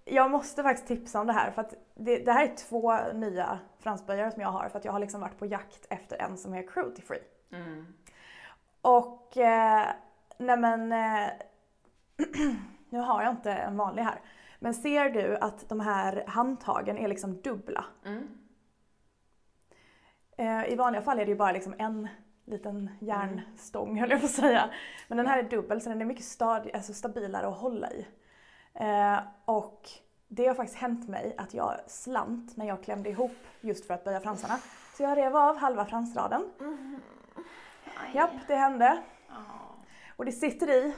jag 0.05 0.31
måste 0.31 0.63
faktiskt 0.63 0.87
tipsa 0.87 1.19
om 1.19 1.27
det 1.27 1.33
här 1.33 1.51
för 1.51 1.61
att 1.61 1.73
det, 1.95 2.17
det 2.17 2.31
här 2.31 2.43
är 2.43 2.55
två 2.55 2.97
nya 3.13 3.59
fransböjare 3.79 4.31
som 4.31 4.41
jag 4.41 4.49
har 4.49 4.69
för 4.69 4.79
att 4.79 4.85
jag 4.85 4.91
har 4.91 4.99
liksom 4.99 5.21
varit 5.21 5.39
på 5.39 5.45
jakt 5.45 5.85
efter 5.89 6.21
en 6.21 6.37
som 6.37 6.53
är 6.53 6.67
cruelty 6.67 7.01
free. 7.01 7.23
Mm. 7.51 7.93
Och 8.81 9.37
eh, 9.37 9.87
nej 10.37 10.57
men 10.57 10.91
eh, 10.91 11.29
nu 12.89 12.99
har 12.99 13.23
jag 13.23 13.31
inte 13.31 13.51
en 13.51 13.77
vanlig 13.77 14.03
här. 14.03 14.21
Men 14.59 14.73
ser 14.73 15.09
du 15.09 15.37
att 15.37 15.69
de 15.69 15.79
här 15.79 16.23
handtagen 16.27 16.97
är 16.97 17.07
liksom 17.07 17.41
dubbla? 17.41 17.85
Mm. 18.05 18.27
Eh, 20.37 20.65
I 20.65 20.75
vanliga 20.75 21.01
fall 21.01 21.19
är 21.19 21.25
det 21.25 21.31
ju 21.31 21.37
bara 21.37 21.51
liksom 21.51 21.73
en 21.77 22.07
liten 22.45 22.89
järnstång 22.99 23.99
höll 23.99 24.09
jag 24.09 24.19
på 24.19 24.25
att 24.25 24.31
säga. 24.31 24.69
Men 25.07 25.17
den 25.17 25.27
här 25.27 25.37
är 25.37 25.43
dubbel 25.43 25.81
så 25.81 25.89
den 25.89 26.01
är 26.01 26.05
mycket 26.05 26.25
stadig, 26.25 26.75
alltså 26.75 26.93
stabilare 26.93 27.47
att 27.47 27.57
hålla 27.57 27.91
i. 27.91 28.07
Eh, 28.73 29.19
och 29.45 29.89
det 30.27 30.47
har 30.47 30.55
faktiskt 30.55 30.79
hänt 30.79 31.07
mig 31.09 31.35
att 31.37 31.53
jag 31.53 31.75
slant 31.87 32.57
när 32.57 32.65
jag 32.65 32.83
klämde 32.83 33.09
ihop 33.09 33.37
just 33.61 33.85
för 33.85 33.93
att 33.93 34.03
böja 34.03 34.19
fransarna. 34.19 34.57
Så 34.93 35.03
jag 35.03 35.17
rev 35.17 35.37
av 35.37 35.57
halva 35.57 35.85
fransraden. 35.85 36.43
Aj. 37.83 38.11
Japp, 38.15 38.47
det 38.47 38.55
hände. 38.55 38.97
Ja. 39.27 39.35
Och 40.15 40.25
det 40.25 40.31
sitter 40.31 40.69
i. 40.69 40.93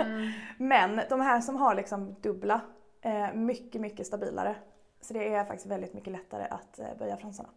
Mm. 0.00 0.30
Men 0.68 1.00
de 1.08 1.20
här 1.20 1.40
som 1.40 1.56
har 1.56 1.74
liksom 1.74 2.16
dubbla, 2.20 2.60
eh, 3.00 3.32
mycket, 3.34 3.80
mycket 3.80 4.06
stabilare. 4.06 4.56
Så 5.00 5.14
det 5.14 5.34
är 5.34 5.44
faktiskt 5.44 5.66
väldigt 5.66 5.94
mycket 5.94 6.12
lättare 6.12 6.44
att 6.44 6.78
eh, 6.78 6.86
böja 6.98 7.16
fransarna 7.16 7.48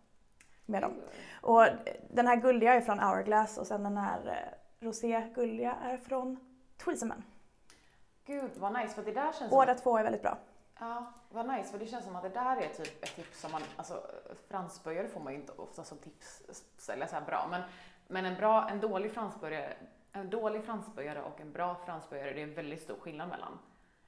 med 0.66 0.82
dem. 0.82 0.94
Och 1.42 1.66
den 2.10 2.28
här 2.28 2.36
guldiga 2.36 2.74
är 2.74 2.82
från 2.82 3.00
Hourglass 3.00 3.58
och 3.58 3.68
sen 3.68 3.84
den 3.84 3.98
här 3.98 4.28
eh, 4.28 4.86
rosé 4.86 5.32
guldiga 5.36 5.76
är 5.82 5.98
från 5.98 6.40
Tweezerman. 6.78 7.24
Gud 8.26 8.52
vad 8.58 8.74
nice, 8.74 8.96
för 8.96 9.04
det 9.04 9.12
där 9.12 9.24
känns 9.24 9.38
som... 9.38 9.50
Båda 9.50 9.76
två 9.76 9.98
är 9.98 10.04
väldigt 10.04 10.22
bra. 10.22 10.38
Ja, 10.80 11.14
vad 11.30 11.48
nice, 11.48 11.72
för 11.72 11.80
det 11.80 11.86
känns 11.86 12.06
som 12.06 12.16
att 12.16 12.24
det 12.24 12.30
där 12.30 12.58
är 12.58 12.68
typ 12.74 13.04
ett 13.04 13.16
tips 13.16 13.42
som 13.42 13.52
man, 13.52 13.62
alltså 13.76 14.04
fransböjare 14.48 15.08
får 15.08 15.20
man 15.20 15.34
ju 15.34 15.40
inte 15.40 15.52
ofta 15.52 15.84
som 15.84 15.98
tips, 15.98 16.42
eller 16.90 17.08
så 17.08 17.16
bra, 17.26 17.48
men, 17.52 17.62
men 18.08 18.26
en 18.26 18.36
bra, 18.36 18.70
en 18.70 18.80
dålig 18.80 19.12
fransböjare, 19.12 19.74
en 20.12 20.30
dålig 20.30 20.64
fransböjare 20.64 21.22
och 21.22 21.42
en 21.42 21.52
bra 21.52 21.76
fransböjare, 21.86 22.34
det 22.34 22.40
är 22.40 22.44
en 22.44 22.54
väldigt 22.54 22.82
stor 22.82 22.96
skillnad 23.00 23.30
mellan. 23.30 23.60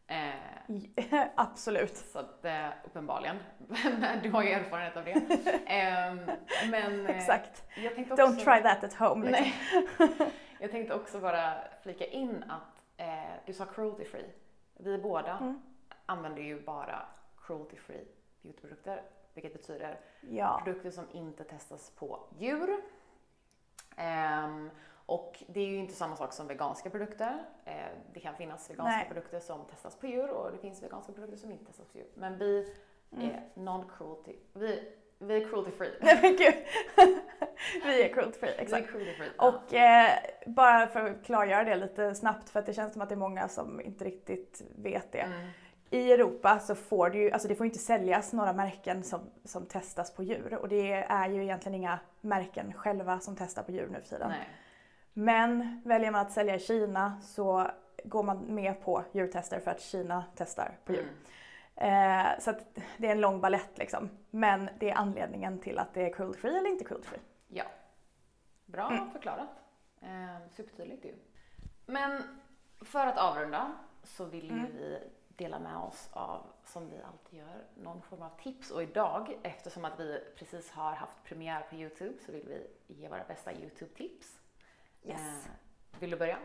Eh, 0.08 1.28
Absolut. 1.36 1.98
så 1.98 2.20
att 2.20 2.46
eh, 2.46 2.68
uppenbarligen, 2.86 3.38
du 4.24 4.32
har 4.32 4.44
ju 4.44 4.50
erfarenhet 4.50 4.98
av 4.98 5.04
det. 5.06 5.12
Eh, 5.68 6.16
men 6.72 7.06
eh, 7.06 7.18
Exakt. 7.18 7.64
jag 7.76 7.96
tänkte 7.96 8.14
också, 8.14 8.26
Don't 8.26 8.36
try 8.56 8.64
that 8.64 8.84
at 8.84 8.94
home. 8.94 9.26
Liksom. 9.32 9.46
Nej. 10.00 10.18
Jag 10.60 10.72
tänkte 10.72 10.94
också 10.94 11.20
bara 11.20 11.58
flika 11.84 12.06
in 12.06 12.44
att 12.50 12.84
eh, 12.98 13.08
du 13.46 13.54
sa 13.54 13.66
cruelty 13.66 14.06
free. 14.06 14.34
Vi 14.78 14.98
båda 14.98 15.38
Mm. 15.38 15.62
använder 16.06 16.42
ju 16.42 16.62
bara 16.62 17.06
cruelty 17.46 17.78
free 17.78 18.06
beautyprodukter, 18.42 19.02
vilket 19.34 19.54
betyder 19.54 20.00
Ja. 20.22 20.62
produkter 20.64 20.92
som 20.92 21.06
inte 21.12 21.44
testas 21.44 21.92
på 21.92 22.20
djur. 22.38 22.82
Och 25.10 25.44
det 25.48 25.60
är 25.60 25.66
ju 25.68 25.78
inte 25.78 25.94
samma 25.94 26.16
sak 26.16 26.34
som 26.34 26.48
veganska 26.48 26.90
produkter. 26.90 27.46
Eh, 27.66 27.74
det 28.14 28.20
kan 28.20 28.36
finnas 28.36 28.70
veganska 28.70 28.96
Nej. 28.98 29.06
produkter 29.08 29.40
som 29.40 29.66
testas 29.66 29.96
på 29.96 30.08
djur 30.08 30.30
och 30.30 30.52
det 30.52 30.58
finns 30.58 30.84
veganska 30.84 31.14
produkter 31.14 31.38
som 31.38 31.52
inte 31.52 31.66
testas 31.66 31.88
på 31.88 31.98
djur. 31.98 32.08
Men 32.16 32.38
vi 32.38 32.74
Mm. 33.12 33.26
är 33.30 33.42
non-cruelty. 33.56 34.36
Vi, 34.54 34.84
vi 35.20 35.44
är 35.44 35.50
cruelty 35.50 35.72
free. 35.72 35.94
Nej 36.02 36.20
men 36.22 36.36
gud. 36.36 36.54
Vi 37.86 38.04
är 38.04 38.14
cruelty 38.14 38.40
free, 38.40 38.52
Vi 38.52 38.58
är 38.58 38.62
exakt. 38.64 38.88
cruelty 38.88 39.14
free. 39.14 39.30
ja. 39.38 39.48
Och 39.48 39.74
eh, 39.74 40.10
bara 40.46 40.88
för 40.88 41.10
att 41.10 41.24
klargöra 41.26 41.64
det 41.64 41.76
lite 41.76 42.16
snabbt 42.16 42.50
för 42.50 42.60
att 42.60 42.66
det 42.66 42.74
känns 42.74 42.94
som 42.94 43.02
att 43.02 43.10
det 43.10 43.16
är 43.16 43.18
många 43.18 43.48
som 43.48 43.82
inte 43.82 44.06
riktigt 44.06 44.62
vet 44.76 45.12
det. 45.12 45.20
Mm. 45.20 45.48
I 45.90 46.12
Europa 46.12 46.60
så 46.60 46.76
får 46.76 47.10
det 47.10 47.18
ju, 47.18 47.32
alltså 47.32 47.48
det 47.48 47.56
får 47.56 47.66
inte 47.66 47.80
säljas 47.80 48.34
några 48.34 48.54
märken 48.54 49.04
som, 49.04 49.20
som 49.46 49.66
testas 49.66 50.14
på 50.16 50.24
djur 50.24 50.54
och 50.62 50.70
det 50.70 50.92
är 50.92 51.30
ju 51.30 51.44
egentligen 51.44 51.76
inga 51.76 52.00
märken 52.22 52.74
själva 52.74 53.20
som 53.20 53.36
testar 53.36 53.64
på 53.64 53.72
djur 53.72 53.88
nu 53.92 54.02
för 54.02 54.10
tiden. 54.10 54.30
Nej. 54.30 54.48
Men 55.20 55.82
väljer 55.86 56.12
man 56.12 56.22
att 56.26 56.32
sälja 56.32 56.56
i 56.56 56.60
Kina 56.60 57.22
så 57.22 57.68
går 58.04 58.24
man 58.24 58.38
med 58.38 58.82
på 58.82 59.04
djurtester 59.12 59.60
för 59.60 59.72
att 59.72 59.82
Kina 59.82 60.24
testar 60.36 60.78
på 60.86 60.94
djur. 60.94 61.10
Mm. 61.76 62.26
Eh, 62.36 62.40
så 62.40 62.54
det 62.98 63.08
är 63.08 63.12
en 63.12 63.22
lång 63.22 63.42
ballett 63.42 63.78
liksom. 63.78 64.10
Men 64.30 64.70
det 64.80 64.90
är 64.90 64.96
anledningen 64.96 65.60
till 65.60 65.80
att 65.80 65.94
det 65.94 66.02
är 66.06 66.14
cruelty 66.14 66.40
free 66.40 66.58
eller 66.58 66.70
inte 66.70 66.84
cruelty 66.84 67.08
free. 67.08 67.20
Ja. 67.48 67.64
Bra 68.66 68.88
Mm. 68.92 69.12
förklarat. 69.12 69.50
Eh, 70.02 70.50
supertydligt 70.52 71.06
ju. 71.06 71.14
Men 71.86 72.24
för 72.82 73.08
att 73.08 73.18
avrunda 73.18 73.74
så 74.04 74.26
vill 74.26 74.50
Mm. 74.52 74.66
vi 74.66 75.00
dela 75.28 75.60
med 75.60 75.78
oss 75.78 76.10
av, 76.14 76.42
som 76.66 76.90
vi 76.90 77.02
alltid 77.04 77.40
gör, 77.40 77.64
någon 77.76 78.02
form 78.02 78.22
av 78.22 78.30
tips. 78.44 78.72
Och 78.72 78.84
idag, 78.84 79.38
eftersom 79.44 79.86
att 79.86 80.00
vi 80.00 80.24
precis 80.36 80.72
har 80.72 80.92
haft 80.92 81.24
premiär 81.24 81.62
på 81.70 81.76
Youtube, 81.76 82.14
så 82.26 82.32
vill 82.32 82.48
vi 82.48 82.68
ge 82.94 83.10
våra 83.10 83.24
bästa 83.28 83.52
Youtube-tips. 83.54 84.40
Yes. 85.08 85.46
Eh, 85.46 85.52
vill 86.00 86.10
du 86.12 86.18
börja? 86.18 86.38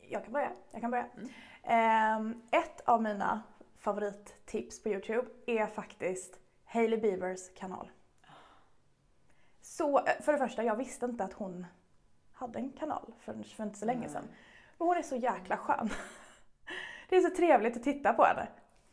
Jag 0.00 0.24
kan 0.24 0.32
börja. 0.32 0.52
Jag 0.70 0.80
kan 0.80 0.90
börja. 0.90 1.06
Mm. 1.16 1.28
Ehm, 1.62 2.42
ett 2.50 2.80
av 2.88 3.02
mina 3.02 3.42
favorittips 3.76 4.82
på 4.82 4.88
Youtube 4.88 5.28
är 5.46 5.66
faktiskt 5.66 6.40
Hailey 6.64 7.00
Beavers 7.00 7.54
kanal. 7.54 7.90
Så 9.60 10.06
för 10.20 10.32
det 10.32 10.38
första, 10.38 10.62
jag 10.62 10.76
visste 10.76 11.06
inte 11.06 11.24
att 11.24 11.32
hon 11.32 11.66
hade 12.32 12.58
en 12.58 12.70
kanal 12.72 13.12
förrän 13.20 13.44
för 13.44 13.62
inte 13.64 13.78
så 13.78 13.86
länge 13.86 14.08
sedan. 14.08 14.24
Men 14.78 14.88
hon 14.88 14.96
är 14.96 15.02
så 15.02 15.16
jäkla 15.16 15.56
skön. 15.56 15.90
Det 17.08 17.16
är 17.16 17.20
så 17.20 17.36
trevligt 17.36 17.76
att 17.76 17.82
titta 17.82 18.12
på 18.12 18.24
henne. 18.24 18.48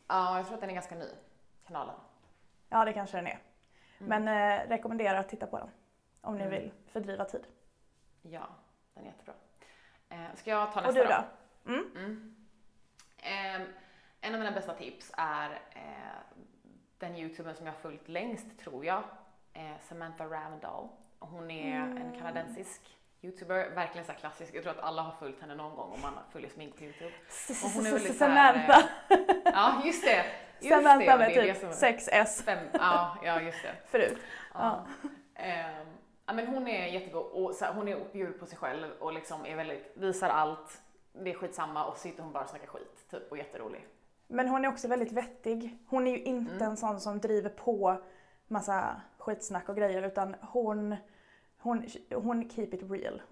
Ja, 0.08 0.36
jag 0.36 0.46
tror 0.46 0.54
att 0.54 0.60
den 0.60 0.70
är 0.70 0.74
ganska 0.74 0.94
ny, 0.94 1.08
kanalen. 1.66 1.94
Ja, 2.68 2.84
det 2.84 2.92
kanske 2.92 3.16
den 3.16 3.26
är. 3.26 3.38
Mm. 4.00 4.22
Men 4.24 4.28
eh, 4.60 4.68
rekommenderar 4.68 5.18
att 5.18 5.28
titta 5.28 5.46
på 5.46 5.58
den. 5.58 5.68
Om 6.20 6.34
ni 6.36 6.44
Mm. 6.44 6.50
vill 6.60 6.72
fördriva 6.86 7.24
tid. 7.24 7.46
Ja, 8.22 8.48
den 8.94 9.04
är 9.04 9.08
jättebra. 9.08 9.34
Eh, 10.08 10.34
ska 10.36 10.50
jag 10.50 10.72
ta 10.72 10.80
nästa 10.80 10.88
Och 11.02 11.08
du 11.08 11.14
då? 11.14 11.72
Mm. 11.72 11.90
Mm. 11.96 12.36
Ehm, 13.18 13.62
en 14.20 14.34
av 14.34 14.40
mina 14.40 14.52
bästa 14.52 14.74
tips 14.74 15.12
är 15.16 15.50
eh, 15.70 16.40
den 16.98 17.16
youtubern 17.16 17.54
som 17.54 17.66
jag 17.66 17.72
har 17.72 17.80
följt 17.80 18.08
längst 18.08 18.58
tror 18.60 18.84
jag, 18.84 19.02
eh, 19.52 19.72
Samantha 19.88 20.24
Ravndal. 20.24 20.88
Hon 21.18 21.50
är 21.50 21.74
en 21.80 21.96
Mm. 21.98 22.18
kanadensisk 22.18 22.80
youtuber, 23.20 23.70
verkligen 23.70 24.06
så 24.06 24.12
klassisk. 24.12 24.54
Jag 24.54 24.62
tror 24.62 24.72
att 24.78 24.84
alla 24.84 25.02
har 25.02 25.12
följt 25.12 25.40
henne 25.40 25.54
någon 25.54 25.76
gång 25.76 25.92
om 25.92 26.00
man 26.00 26.12
följer 26.32 26.50
smink 26.50 26.76
på 26.76 26.84
youtube. 26.84 27.12
Och 27.64 27.70
hon 27.70 27.86
är 27.86 27.90
väldigt 27.92 28.20
här, 28.20 28.54
Samantha. 28.54 28.88
Ja, 29.44 29.82
just 29.84 30.04
det! 30.04 30.24
Just 30.60 30.74
Samantha 30.76 31.12
det, 31.12 31.18
med 31.18 31.28
det 31.30 31.34
är 31.48 31.54
typ 31.54 31.62
det 31.62 31.74
som- 31.74 31.88
6S 31.88 32.42
Fem, 32.44 32.66
ja, 32.72 33.16
ja, 33.24 33.40
just 33.40 33.62
det. 33.62 33.74
förut. 33.86 34.18
Ja. 34.54 34.86
Ehm, 35.34 35.86
ja, 36.32 36.36
men 36.36 36.54
hon 36.54 36.68
är 36.68 36.86
jättegod 36.86 37.26
och 37.32 37.54
så 37.54 37.64
här, 37.64 37.72
hon 37.74 37.88
är 37.88 38.12
bjud 38.12 38.40
på 38.40 38.46
sig 38.46 38.58
själv 38.58 38.86
och 39.00 39.12
liksom 39.12 39.46
är 39.46 39.56
väldigt, 39.56 39.92
visar 39.94 40.28
allt. 40.28 40.82
Det 41.12 41.30
är 41.30 41.34
skitsamma 41.34 41.84
och 41.84 41.96
så 41.96 42.00
sitter 42.00 42.22
hon 42.22 42.32
bara 42.32 42.44
och 42.44 42.50
snackar 42.50 42.66
skit 42.66 43.10
typ 43.10 43.30
och 43.30 43.38
jätterolig. 43.38 43.86
Men 44.26 44.48
hon 44.48 44.64
är 44.64 44.68
också 44.68 44.88
väldigt 44.88 45.12
vettig. 45.12 45.78
Hon 45.88 46.06
är 46.06 46.10
ju 46.10 46.22
inte 46.22 46.54
Mm. 46.54 46.70
en 46.70 46.76
sån 46.76 47.00
som 47.00 47.20
driver 47.20 47.50
på 47.50 47.96
massa 48.46 49.00
skitsnack 49.18 49.68
och 49.68 49.76
grejer 49.76 50.02
utan 50.02 50.36
hon, 50.40 50.96
hon, 51.58 51.86
hon 52.14 52.50
keep 52.50 52.68
it 52.72 52.90
real. 52.90 53.22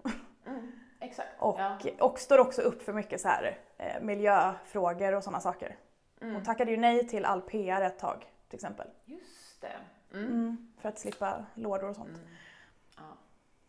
Exakt. 0.99 1.29
Och, 1.39 1.59
ja. 1.59 1.77
och 1.99 2.19
står 2.19 2.37
också 2.37 2.61
upp 2.61 2.81
för 2.81 2.93
mycket 2.93 3.21
så 3.21 3.27
här, 3.27 3.57
eh, 3.77 4.01
miljöfrågor 4.01 5.15
och 5.15 5.23
sådana 5.23 5.39
saker. 5.39 5.75
Mm. 6.21 6.33
Hon 6.33 6.43
tackade 6.43 6.71
ju 6.71 6.77
nej 6.77 7.07
till 7.07 7.25
all 7.25 7.41
PR 7.41 7.81
ett 7.81 7.99
tag 7.99 8.31
till 8.49 8.55
exempel. 8.57 8.87
Just 9.05 9.61
det. 9.61 9.77
Mm. 10.13 10.31
Mm, 10.31 10.73
för 10.81 10.89
att 10.89 10.99
slippa 10.99 11.45
lådor 11.53 11.89
och 11.89 11.95
sånt. 11.95 12.17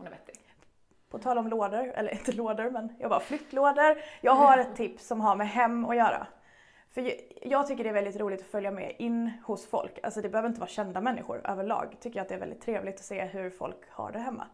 Hon 0.03 0.07
är 0.07 0.11
vettig. 0.11 0.41
På 1.11 1.19
tal 1.19 1.39
om 1.39 1.49
lådor, 1.49 1.93
eller 1.95 2.13
inte 2.13 2.33
lådor 2.33 2.71
men 2.71 2.97
jag 2.99 3.11
bara 3.11 3.21
flyttlådor. 3.21 3.99
Jag 4.21 4.33
har 4.33 4.59
ett 4.59 4.77
tips 4.77 5.07
som 5.07 5.21
har 5.21 5.37
med 5.37 5.49
hem 5.49 5.85
att 5.85 5.97
göra. 5.97 6.27
För 6.91 7.01
jag- 7.01 7.21
jag 7.43 7.67
tycker 7.67 7.85
det 7.85 7.91
är 7.91 7.95
väldigt 7.95 8.17
roligt 8.21 8.41
att 8.41 8.47
följa 8.47 8.71
med 8.71 8.95
in 8.99 9.31
hos 9.45 9.67
folk. 9.67 9.99
Alltså 10.03 10.21
det 10.21 10.29
behöver 10.29 10.49
inte 10.49 10.61
vara 10.61 10.71
kända 10.71 11.01
människor 11.01 11.41
överlag. 11.47 11.97
Tycker 12.01 12.17
jag 12.19 12.23
att 12.23 12.29
det 12.29 12.35
är 12.35 12.39
väldigt 12.39 12.61
trevligt 12.61 12.95
att 12.95 13.05
se 13.05 13.25
hur 13.25 13.51
folk 13.51 13.91
har 13.91 14.13
det 14.13 14.19
hemma. 14.19 14.47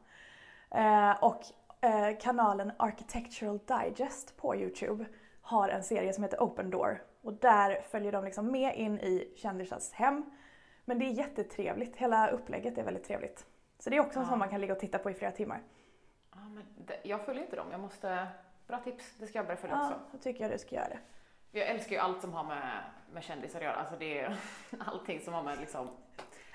Eh, 0.70 1.24
och 1.24 1.42
eh, 1.80 2.16
kanalen 2.20 2.72
Architectural 2.76 3.58
Digest 3.66 4.36
på 4.36 4.56
Youtube 4.56 5.04
har 5.42 5.68
en 5.68 5.82
serie 5.82 6.12
som 6.12 6.24
heter 6.24 6.38
Open 6.42 6.70
Door. 6.70 7.02
Och 7.22 7.32
där 7.32 7.80
följer 7.90 8.12
de 8.12 8.24
liksom 8.24 8.52
med 8.52 8.76
in 8.76 8.98
i 9.00 9.32
kändisars 9.36 9.92
hem. 9.92 10.24
Men 10.84 10.98
det 10.98 11.04
är 11.04 11.10
jättetrevligt, 11.12 11.96
hela 11.96 12.28
upplägget 12.28 12.78
är 12.78 12.82
väldigt 12.82 13.04
trevligt. 13.04 13.46
Så 13.78 13.90
det 13.90 13.96
är 13.96 14.00
också 14.00 14.18
en 14.18 14.24
Ja. 14.24 14.30
sån 14.30 14.38
man 14.38 14.48
kan 14.48 14.60
ligga 14.60 14.72
och 14.74 14.80
titta 14.80 14.98
på 14.98 15.10
i 15.10 15.14
flera 15.14 15.32
timmar. 15.32 15.60
Ja, 16.32 16.38
men 16.54 16.64
det, 16.76 16.96
jag 17.02 17.20
följer 17.24 17.42
inte 17.42 17.56
dem. 17.56 17.66
Jag 17.70 17.80
måste... 17.80 18.26
Bra 18.66 18.78
tips. 18.78 19.14
Det 19.18 19.26
ska 19.26 19.38
jag 19.38 19.46
börja 19.46 19.56
följa 19.56 19.76
Ja, 19.76 19.86
också. 19.86 19.98
då 20.12 20.18
tycker 20.18 20.42
jag 20.44 20.50
du 20.52 20.58
ska 20.58 20.74
göra 20.74 20.88
det. 20.88 20.98
Jag 21.58 21.68
älskar 21.68 21.92
ju 21.92 21.98
allt 21.98 22.20
som 22.20 22.32
har 22.32 22.44
med, 22.44 22.80
med 23.12 23.22
kändisar 23.24 23.58
att 23.58 23.64
göra. 23.64 23.74
Alltså 23.74 23.94
det 23.98 24.18
är 24.20 24.36
allting 24.78 25.20
som 25.20 25.34
har 25.34 25.42
med 25.42 25.58
liksom... 25.60 25.88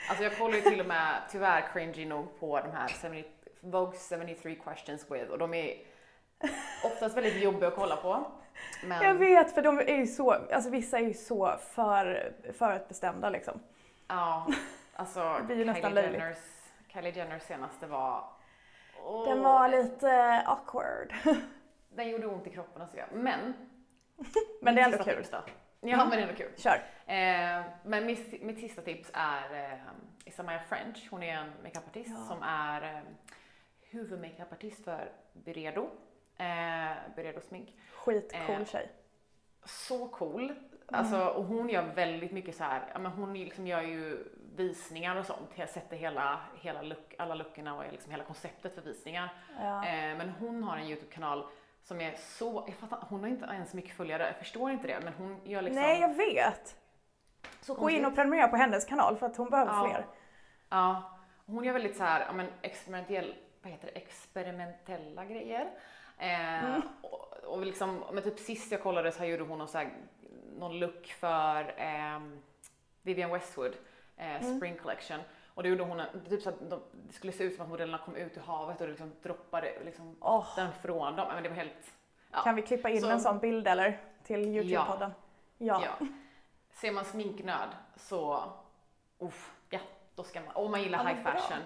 Alltså 0.10 0.24
jag 0.24 0.38
kollar 0.38 0.56
ju 0.56 0.62
till 0.62 0.80
och 0.80 0.86
med, 0.86 1.22
tyvärr 1.32 1.70
cringy 1.74 2.06
nog, 2.06 2.40
på 2.40 2.60
de 2.60 2.72
här 2.72 2.88
70, 2.88 3.24
Vogue 3.60 3.98
73 4.10 4.56
questions 4.56 5.12
with 5.12 5.32
och 5.32 5.38
de 5.38 5.54
är 5.54 5.78
oftast 6.86 7.18
väldigt 7.18 7.44
jobbiga 7.44 7.68
att 7.68 7.76
kolla 7.76 7.96
på. 7.96 8.32
Men, 8.86 9.04
Jag 9.04 9.14
vet, 9.16 9.54
för 9.54 9.62
de 9.62 9.80
är 9.80 9.96
ju 9.98 10.08
så, 10.08 10.32
alltså 10.32 10.70
vissa 10.70 10.98
är 11.00 11.04
ju 11.04 11.14
så 11.14 11.58
för, 11.58 12.34
förutbestämda 12.58 13.30
liksom. 13.30 13.60
Ja, 14.08 14.48
alltså 14.96 15.20
Det 15.40 15.44
blir 15.46 15.56
ju 15.56 15.66
nästan 15.66 15.90
Kylie, 15.92 16.02
löjligt. 16.02 16.22
Jenners, 16.22 16.38
Kylie 16.94 17.12
Jenners 17.12 17.44
senaste 17.44 17.88
var... 17.88 18.24
Åh, 19.04 19.30
Den 19.30 19.44
var 19.44 19.68
lite 19.70 20.44
awkward. 20.46 21.14
Den 21.90 22.10
gjorde 22.10 22.28
ont 22.28 22.48
i 22.48 22.50
kroppen 22.50 22.82
att 22.82 22.92
se. 22.92 23.04
Men... 23.12 23.54
Men 24.62 24.76
det 24.76 24.82
är 24.82 24.86
ändå 24.86 25.04
kul. 25.04 25.16
tips 25.18 25.30
då. 25.30 25.38
Ja, 25.86 25.98
men 25.98 26.10
det 26.10 26.16
är 26.18 26.22
ändå 26.22 26.34
kul. 26.36 26.52
Kör. 26.58 26.76
Eh, 27.06 27.62
men 27.84 28.06
mitt, 28.06 28.42
mitt 28.44 28.60
sista 28.60 28.82
tips 28.82 29.12
är 29.14 29.72
eh, 29.72 29.80
Isamaya 30.26 30.60
French. 30.60 31.08
Hon 31.12 31.24
är 31.24 31.34
en 31.38 31.52
makeupartist 31.64 32.10
Ja. 32.10 32.26
som 32.26 32.44
är 32.44 32.82
eh, 32.96 33.02
huvudmakeupartist 33.82 34.84
för 34.84 35.12
Byredo. 35.34 35.90
Eh, 36.38 36.92
Byredo 37.16 37.42
smink. 37.42 37.70
Skitcool 37.94 38.62
Eh, 38.62 38.66
tjej. 38.66 38.92
Så 39.66 40.08
cool. 40.08 40.54
Alltså, 40.88 41.26
och 41.28 41.44
hon 41.46 41.70
gör 41.70 41.84
väldigt 41.96 42.32
mycket 42.32 42.56
så 42.56 42.64
här, 42.64 42.90
ja, 42.94 43.00
men 43.00 43.12
hon 43.12 43.34
liksom 43.34 43.68
gör 43.68 43.82
ju 43.82 44.24
visningar 44.56 45.16
och 45.16 45.26
sånt. 45.26 45.50
Jag 45.56 45.70
sätter 45.70 45.98
hela, 45.98 46.40
hela 46.62 46.82
look, 46.82 47.16
alla 47.18 47.36
luckorna 47.36 47.76
och 47.76 47.84
liksom 47.92 48.12
hela 48.12 48.24
konceptet 48.24 48.76
för 48.76 48.82
visningar. 48.82 49.30
Ja. 49.60 49.86
Eh, 49.86 50.18
men 50.18 50.30
hon 50.30 50.64
har 50.64 50.78
en 50.78 50.88
YouTube-kanal 50.88 51.48
som 51.84 52.02
är 52.02 52.16
så, 52.18 52.64
jag 52.68 52.76
fattar, 52.76 53.08
hon 53.10 53.20
har 53.20 53.28
inte 53.28 53.46
ens 53.46 53.74
mycket 53.74 53.96
följare, 53.98 54.26
jag 54.28 54.36
förstår 54.36 54.72
inte 54.72 54.88
det, 54.88 55.00
men 55.04 55.14
hon 55.14 55.42
gör 55.46 55.62
liksom 55.62 55.82
Nej, 55.82 56.02
jag 56.02 56.14
vet. 56.16 56.76
så 57.62 57.74
Gå 57.74 57.90
in 57.90 58.06
och 58.06 58.16
prenumerera 58.16 58.48
på 58.48 58.56
hennes 58.56 58.86
kanal 58.86 59.18
för 59.18 59.26
att 59.26 59.38
hon 59.38 59.50
behöver 59.50 59.72
Ja. 59.74 59.88
fler. 59.88 60.06
Ja, 60.70 61.20
hon 61.46 61.64
gör 61.64 61.74
väldigt 61.74 61.98
så 61.98 62.04
här, 62.04 62.26
ja 62.28 62.34
men 62.34 62.48
experimentell, 62.62 63.36
vad 63.62 63.72
heter 63.72 63.88
det, 63.94 64.00
experimentella 64.00 65.26
grejer. 65.26 65.70
Eh, 66.18 66.64
Mm. 66.66 66.82
och, 67.02 67.34
och 67.44 67.66
liksom, 67.66 68.04
men 68.14 68.24
typ 68.24 68.40
sist 68.40 68.72
jag 68.72 68.84
kollade 68.84 69.12
så 69.12 69.26
gjorde 69.26 69.44
hon 69.44 69.58
någon, 69.58 69.68
så 69.68 69.78
här, 69.78 69.94
någon 70.60 70.80
look 70.80 71.08
för 71.08 71.74
ehm, 71.78 72.42
Vivienne 73.02 73.34
Westwood, 73.34 73.74
eh, 74.18 74.44
Mm. 74.44 74.58
Spring 74.58 74.78
Collection. 74.78 75.20
Och 75.56 75.64
då 75.64 75.70
gjorde 75.70 75.84
hon 75.84 76.00
en, 76.00 76.26
typ 76.30 76.42
så 76.42 76.50
att 76.50 76.70
de, 76.70 76.80
det 77.08 77.14
skulle 77.14 77.34
se 77.34 77.44
ut 77.44 77.56
som 77.56 77.64
att 77.64 77.70
modellerna 77.70 77.98
kom 77.98 78.16
ut 78.16 78.38
ur 78.38 78.42
havet 78.42 78.82
och 78.82 78.88
det 78.88 78.92
liksom 78.92 79.12
droppade 79.24 79.84
liksom 79.86 80.16
Åh, 80.22 80.48
den 80.56 80.72
från 80.82 81.16
dem. 81.16 81.28
Men 81.34 81.44
det 81.44 81.50
var 81.50 81.56
helt, 81.56 81.94
ja. 82.32 82.42
Kan 82.44 82.56
vi 82.56 82.62
klippa 82.62 82.90
in 82.90 83.02
Så- 83.02 83.10
en 83.10 83.22
sån 83.22 83.40
bild 83.40 83.68
eller? 83.68 84.00
Till 84.24 84.40
Youtube-podden? 84.46 85.12
Ja. 85.58 85.84
Ja. 86.00 86.08
Ser 86.74 86.92
man 86.92 87.06
sminknöd 87.06 87.70
så, 87.96 88.44
uff, 89.20 89.54
ja, 89.70 89.80
då 90.16 90.24
ska 90.24 90.42
man, 90.42 90.56
om 90.56 90.72
man 90.72 90.82
gillar 90.82 91.04
Ja, 91.04 91.10
high 91.10 91.24
fashion, 91.24 91.60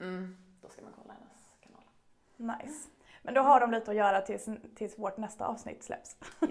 mm, 0.00 0.36
då 0.62 0.68
ska 0.68 0.82
man 0.82 0.92
kolla 1.02 1.12
hennes 1.14 1.56
kanal. 1.60 2.56
Nice. 2.58 2.88
Men 3.22 3.34
då 3.34 3.40
har 3.40 3.60
de 3.60 3.70
lite 3.70 3.90
att 3.90 3.96
göra 3.96 4.20
tills, 4.20 4.48
tills 4.76 4.98
vårt 4.98 5.16
nästa 5.16 5.46
avsnitt 5.46 5.82
släpps. 5.82 6.16
Ja, 6.40 6.46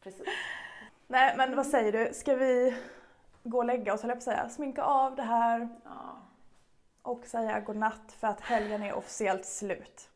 precis. 0.00 0.26
Nej, 1.06 1.34
men 1.36 1.56
vad 1.56 1.66
säger 1.66 1.92
du? 1.92 2.14
Ska 2.14 2.34
vi 2.36 2.76
gå 3.44 3.58
och 3.58 3.64
lägga 3.64 3.94
oss, 3.94 4.02
höll 4.02 4.08
jag 4.08 4.16
på 4.16 4.18
att 4.18 4.22
säga. 4.22 4.48
Sminka 4.48 4.82
av 4.82 5.16
det 5.16 5.22
här 5.22 5.68
Ja, 5.84 6.16
och 7.02 7.26
säga 7.26 7.60
godnatt 7.60 8.12
för 8.18 8.26
att 8.28 8.40
helgen 8.40 8.82
är 8.82 8.94
officiellt 8.94 9.44
slut. 9.46 10.10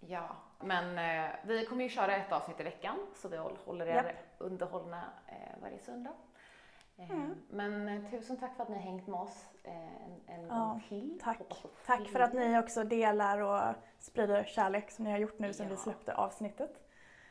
ja. 0.00 0.28
men 0.60 0.98
eh, 0.98 1.30
vi 1.44 1.66
kommer 1.66 1.82
ju 1.84 1.88
köra 1.90 2.16
ett 2.16 2.32
avsnitt 2.32 2.60
i 2.60 2.62
veckan 2.62 2.96
så 3.14 3.28
vi 3.28 3.36
håll- 3.36 3.58
håller 3.64 3.86
er 3.86 3.94
Japp. 3.94 4.06
underhållna 4.38 5.02
eh, 5.26 5.62
varje 5.62 5.78
söndag. 5.78 6.10
Eh, 6.10 7.10
Mm. 7.10 7.34
Men 7.50 7.88
eh, 7.88 8.10
tusen 8.10 8.36
tack 8.36 8.56
för 8.56 8.62
att 8.62 8.68
ni 8.68 8.74
har 8.74 8.82
hängt 8.82 9.06
med 9.06 9.20
oss 9.20 9.44
eh, 9.64 9.74
en, 9.76 10.20
en 10.26 10.46
Ja, 10.46 10.54
gång 10.54 10.82
till. 10.88 11.18
tack. 11.24 11.38
Tack 11.86 12.08
för 12.08 12.20
att 12.20 12.32
ni 12.32 12.58
också 12.58 12.84
delar 12.84 13.38
och 13.40 13.74
sprider 13.98 14.44
kärlek 14.44 14.90
som 14.90 15.04
ni 15.04 15.10
har 15.10 15.18
gjort 15.18 15.38
nu 15.38 15.52
sedan 15.52 15.68
vi 15.68 15.74
Ja. 15.74 15.80
släppte 15.80 16.14
avsnittet. 16.14 16.88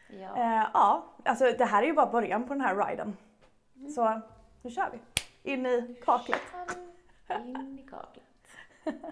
Ja. 0.10 0.32
Ja, 0.74 1.04
alltså 1.26 1.46
det 1.58 1.66
här 1.66 1.84
är 1.84 1.88
ju 1.88 1.94
bara 1.94 2.12
början 2.12 2.44
på 2.48 2.54
den 2.54 2.62
här 2.62 2.76
riden. 2.76 3.18
Mm. 3.76 3.90
Så 3.90 4.22
nu 4.62 4.70
kör 4.72 4.90
vi. 4.92 5.00
In 5.44 5.66
i 5.66 5.96
kaklet. 6.06 6.42
In 7.30 7.80
i 7.80 7.90
kaklet. 7.90 8.24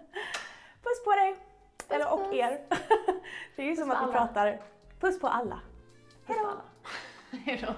Puss 0.83 1.03
på 1.05 1.11
dig! 1.11 1.35
Eller 1.89 2.13
och 2.13 2.19
puss. 2.19 2.33
er. 2.33 2.61
det 3.55 3.61
är 3.61 3.65
ju 3.65 3.75
som 3.75 3.91
att 3.91 3.97
vi 3.97 4.03
alla. 4.03 4.13
pratar 4.13 4.61
puss 4.99 5.19
på 5.19 5.27
alla. 5.27 5.59
Puss 6.25 6.37
på 6.37 6.47
alla. 6.47 6.61
Hej 7.45 7.65
då. 7.65 7.73